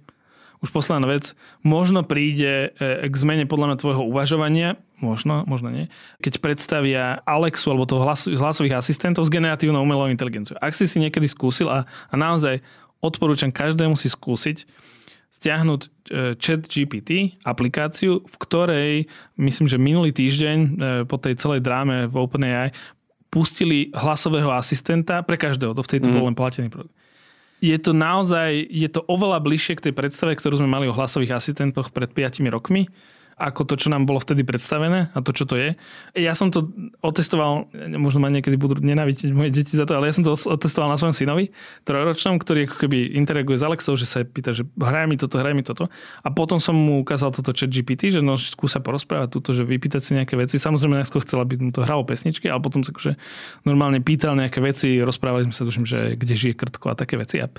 [0.62, 1.34] už posledná vec,
[1.66, 5.90] možno príde e, k zmene podľa mňa tvojho uvažovania, možno, možno nie,
[6.22, 10.56] keď predstavia Alexu alebo toho hlas, hlasových asistentov s generatívnou umelou inteligenciou.
[10.62, 12.62] Ak si si niekedy skúsil a, a naozaj
[13.02, 14.64] odporúčam každému si skúsiť,
[15.34, 15.88] stiahnuť e,
[16.38, 18.92] chat GPT, aplikáciu, v ktorej,
[19.36, 20.68] myslím, že minulý týždeň e,
[21.10, 22.70] po tej celej dráme v OpenAI
[23.26, 26.16] pustili hlasového asistenta pre každého, to vtedy to mm.
[26.16, 26.94] bol len platený produkt
[27.62, 31.38] je to naozaj, je to oveľa bližšie k tej predstave, ktorú sme mali o hlasových
[31.38, 32.90] asistentoch pred 5 rokmi
[33.42, 35.74] ako to, čo nám bolo vtedy predstavené a to, čo to je.
[36.14, 36.70] Ja som to
[37.02, 37.66] otestoval,
[37.98, 40.94] možno ma niekedy budú nenávidieť moje deti za to, ale ja som to otestoval na
[40.94, 41.50] svojom synovi,
[41.82, 45.58] trojročnom, ktorý ako keby interaguje s Alexou, že sa pýta, že hraj mi toto, hraj
[45.58, 45.90] mi toto.
[46.22, 50.00] A potom som mu ukázal toto chat GPT, že no skúsa porozprávať túto, že vypýtať
[50.00, 50.62] si nejaké veci.
[50.62, 53.18] Samozrejme, najskôr chcela, aby mu to hralo pesničky, ale potom sa akože
[53.66, 57.42] normálne pýtal nejaké veci, rozprávali sme sa, tuším, že kde žije krtko a také veci.
[57.42, 57.50] A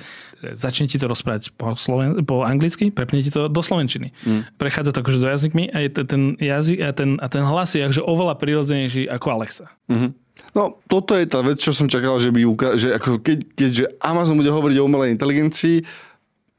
[0.56, 4.16] začne ti to rozprávať po, Sloven- po anglicky, prepne ti to do slovenčiny.
[4.24, 4.42] Mm.
[4.56, 7.74] Prechádza to akože do jazykmi a je to, ten jazyk a ten, a ten hlas
[7.74, 9.68] je akože oveľa prirodzenejší ako Alexa.
[9.90, 10.12] Mm-hmm.
[10.54, 13.84] No, toto je tá vec, čo som čakal, že by uka- že ako keď, keďže
[13.98, 15.82] Amazon bude hovoriť o umelej inteligencii,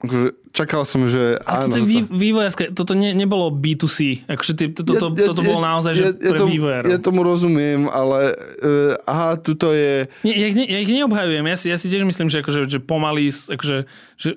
[0.03, 1.71] akože čakal som, že a áno.
[1.71, 5.49] Toto je vý, vývojárske, toto ne, nebolo B2C, akože ty, to, to, ja, toto ja,
[5.51, 6.91] bolo naozaj, že ja, pre ja vývojárov.
[6.91, 10.07] Ja tomu rozumiem, ale uh, aha, tuto je...
[10.23, 12.71] Nie, ja, ich ne, ja ich neobhajujem, ja si, ja si tiež myslím, že, akože,
[12.71, 14.31] že pomaly, akože, že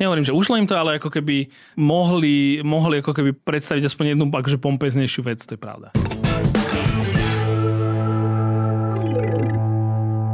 [0.00, 4.24] nehovorím, že ušlo im to, ale ako keby mohli, mohli ako keby predstaviť aspoň jednu
[4.32, 5.92] akože pompeznejšiu vec, to je pravda.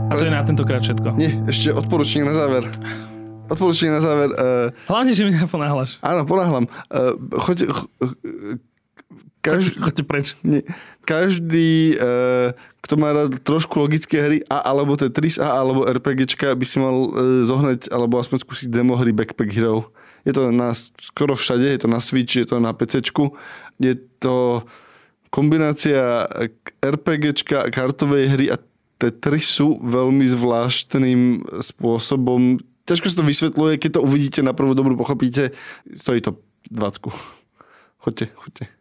[0.07, 1.19] A to je na tentokrát všetko.
[1.19, 2.65] Nie, ešte odporúčanie na záver.
[3.51, 4.31] Odporúčanie na záver.
[4.35, 5.99] Uh, Hlavne, že mi neponáhľaš.
[6.03, 6.71] Áno, ponáhľam.
[6.91, 7.79] Uh, choď, ch,
[9.47, 10.27] Každý, Choďte preč.
[10.43, 10.67] Nie,
[11.07, 12.51] každý, uh,
[12.83, 16.97] kto má rád trošku logické hry, a, alebo Tetris, a, alebo RPGčka, by si mal
[17.09, 19.95] uh, zohnať, alebo aspoň skúsiť demo hry Backpack Hero.
[20.27, 22.99] Je to na, skoro všade, je to na Switch, je to na PC.
[23.79, 24.67] Je to
[25.31, 26.27] kombinácia
[26.83, 28.59] RPGčka, kartovej hry a
[28.97, 32.57] Tetrisu veľmi zvláštnym spôsobom.
[32.89, 35.53] Ťažko sa to vysvetľuje, keď to uvidíte na prvú dobrú, pochopíte.
[35.93, 36.41] Stojí to
[36.73, 37.13] 20.
[38.01, 38.76] Choďte, choďte.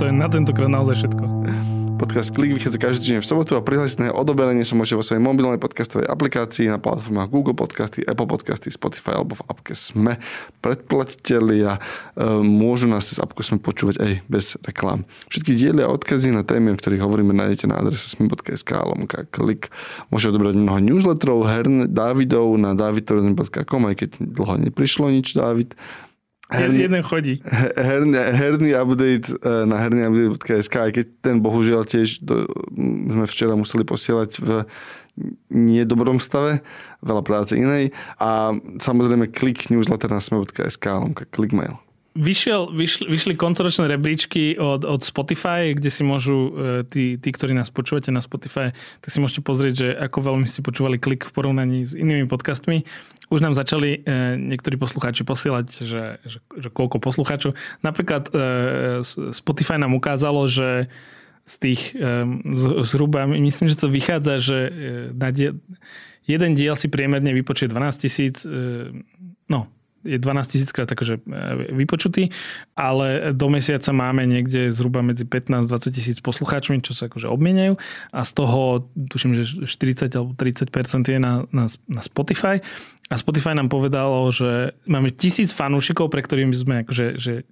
[0.00, 1.24] To je na tentokrát naozaj všetko.
[2.00, 5.20] Podcast Klik vychádza každý týždeň v sobotu a prihlásiť na odoberanie sa môžete vo svojej
[5.20, 10.16] mobilnej podcastovej aplikácii na platformách Google Podcasty, Apple Podcasty, Spotify alebo v appke Sme.
[10.64, 11.80] Predplatitelia e,
[12.40, 15.04] môžu nás cez appku Sme počúvať aj bez reklám.
[15.28, 19.68] Všetky diely a odkazy na témy, o ktorých hovoríme, nájdete na adrese sme.sk lomka klik.
[20.08, 25.76] Môžete odobrať mnoho newsletterov, hern Davidov na davidtorzen.com, aj keď dlho neprišlo nič, David.
[26.50, 27.34] Herný, jeden chodí.
[27.78, 32.50] Herný, herný update e, na hernyupdate.sk, aj keď ten bohužiaľ tiež do,
[33.06, 34.48] sme včera museli posielať v
[35.50, 36.64] nie dobrom stave,
[37.04, 37.94] veľa práce inej.
[38.18, 41.78] A samozrejme klik newsletter na sme.sk, lomka klikmail.
[42.10, 46.50] Vyšiel, vyšli, vyšli koncoročné rebríčky od, od Spotify, kde si môžu e,
[46.82, 50.58] tí, tí, ktorí nás počúvate na Spotify, tak si môžete pozrieť, že ako veľmi si
[50.58, 52.82] počúvali klik v porovnaní s inými podcastmi.
[53.30, 57.54] Už nám začali e, niektorí poslucháči posielať, že, že, že koľko poslucháčov.
[57.86, 58.30] Napríklad e,
[59.30, 60.90] Spotify nám ukázalo, že
[61.46, 61.98] z tých
[62.86, 64.58] zhruba, myslím, že to vychádza, že
[65.18, 65.58] na diel,
[66.22, 69.29] jeden diel si priemerne vypočuje 12 tisíc, no
[70.04, 71.20] je 12 tisíc krát akože
[71.76, 72.32] vypočutý,
[72.72, 77.76] ale do mesiaca máme niekde zhruba medzi 15-20 tisíc poslucháčmi, čo sa akože obmieniajú
[78.16, 80.72] a z toho tuším, že 40 alebo 30%
[81.04, 82.64] je na, na, na Spotify
[83.10, 87.42] a Spotify nám povedalo, že máme tisíc fanúšikov, pre ktorých sme akože, že,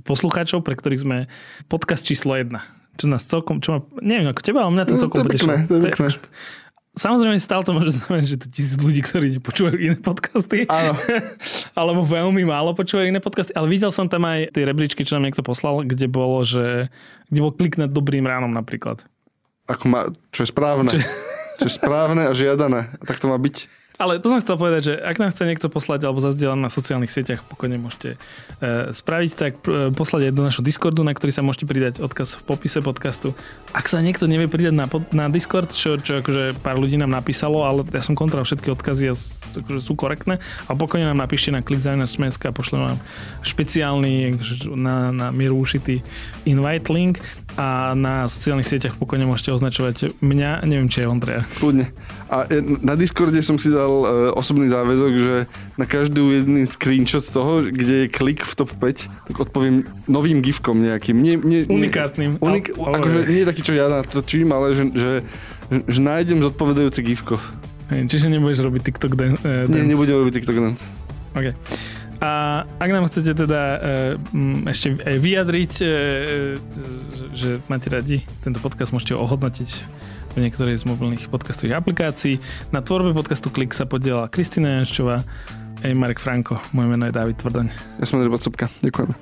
[0.00, 1.18] poslucháčov, pre ktorých sme
[1.68, 2.64] podcast číslo jedna.
[2.96, 5.54] Čo nás celkom, čo ma, neviem ako teba, ale mňa to celkom no, to pekné,
[5.68, 6.06] to je pekné.
[6.94, 10.70] Samozrejme, stále to môže znamenať, že to tisíc ľudí, ktorí nepočúvajú iné podcasty.
[10.70, 10.94] Áno.
[11.78, 13.50] Alebo veľmi málo počúvajú iné podcasty.
[13.58, 16.86] Ale videl som tam aj tie rebríčky, čo nám niekto poslal, kde bolo, že
[17.34, 19.02] kde bol klik nad dobrým ránom napríklad.
[19.66, 20.90] Ako má, čo je správne.
[20.94, 21.02] Čo...
[21.58, 22.94] čo je správne a žiadané.
[23.02, 23.66] Tak to má byť.
[23.94, 27.14] Ale to som chcel povedať, že ak nám chce niekto poslať alebo zazdieľať na sociálnych
[27.14, 28.18] sieťach, pokojne môžete
[28.58, 32.34] e, spraviť tak, e, poslať aj do našho Discordu, na ktorý sa môžete pridať odkaz
[32.34, 33.38] v popise podcastu.
[33.70, 37.62] Ak sa niekto nevie pridať na, na Discord, čo, čo akože pár ľudí nám napísalo,
[37.62, 39.14] ale ja som kontroloval všetky odkazy a
[39.62, 42.98] akože sú korektné, a pokojne nám napíšte na klik a pošlem vám
[43.46, 46.02] špeciálny akože na, na mieru ušitý
[46.50, 47.22] invite link
[47.54, 51.42] a na sociálnych sieťach pokojne môžete označovať mňa, neviem, či je Ondreja.
[51.62, 51.94] Kľudne.
[52.26, 53.93] A e, na Discorde som si dal
[54.34, 55.34] osobný záväzok, že
[55.78, 60.82] na každý jedný screenshot toho, kde je klik v top 5, tak odpoviem novým gifkom
[60.82, 61.14] nejakým.
[61.14, 62.42] Nie, nie, Unikátnym.
[62.42, 65.12] Unik, al- akože nie taký, čo ja natočím, ale že, že,
[65.86, 67.38] že, nájdem zodpovedajúce gifko.
[67.94, 69.70] Hej, čiže nebudeš robiť TikTok dan- uh, dance?
[69.70, 70.84] Nie, nebudem robiť TikTok dance.
[71.38, 71.54] OK.
[72.24, 75.72] A ak nám chcete teda uh, ešte vyjadriť,
[77.34, 79.70] že máte radi tento podcast, môžete ho ohodnotiť
[80.34, 82.42] v niektorej z mobilných podcastových aplikácií.
[82.74, 85.22] Na tvorbe podcastu Klik sa podiela Kristina Janščová,
[85.86, 86.58] aj Marek Franko.
[86.74, 87.70] Moje meno je David Tvrdaň.
[88.02, 88.66] Ja som Andrej Podsúbka.
[88.82, 89.14] Ďakujem.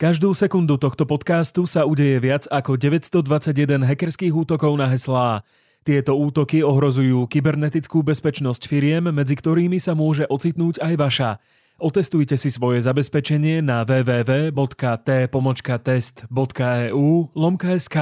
[0.00, 5.44] Každú sekundu tohto podcastu sa udeje viac ako 921 hackerských útokov na heslá.
[5.84, 11.30] Tieto útoky ohrozujú kybernetickú bezpečnosť firiem, medzi ktorými sa môže ocitnúť aj vaša.
[11.80, 14.52] Otestujte si svoje zabezpečenie na www.t-test.eu
[17.32, 17.96] lomka.sk.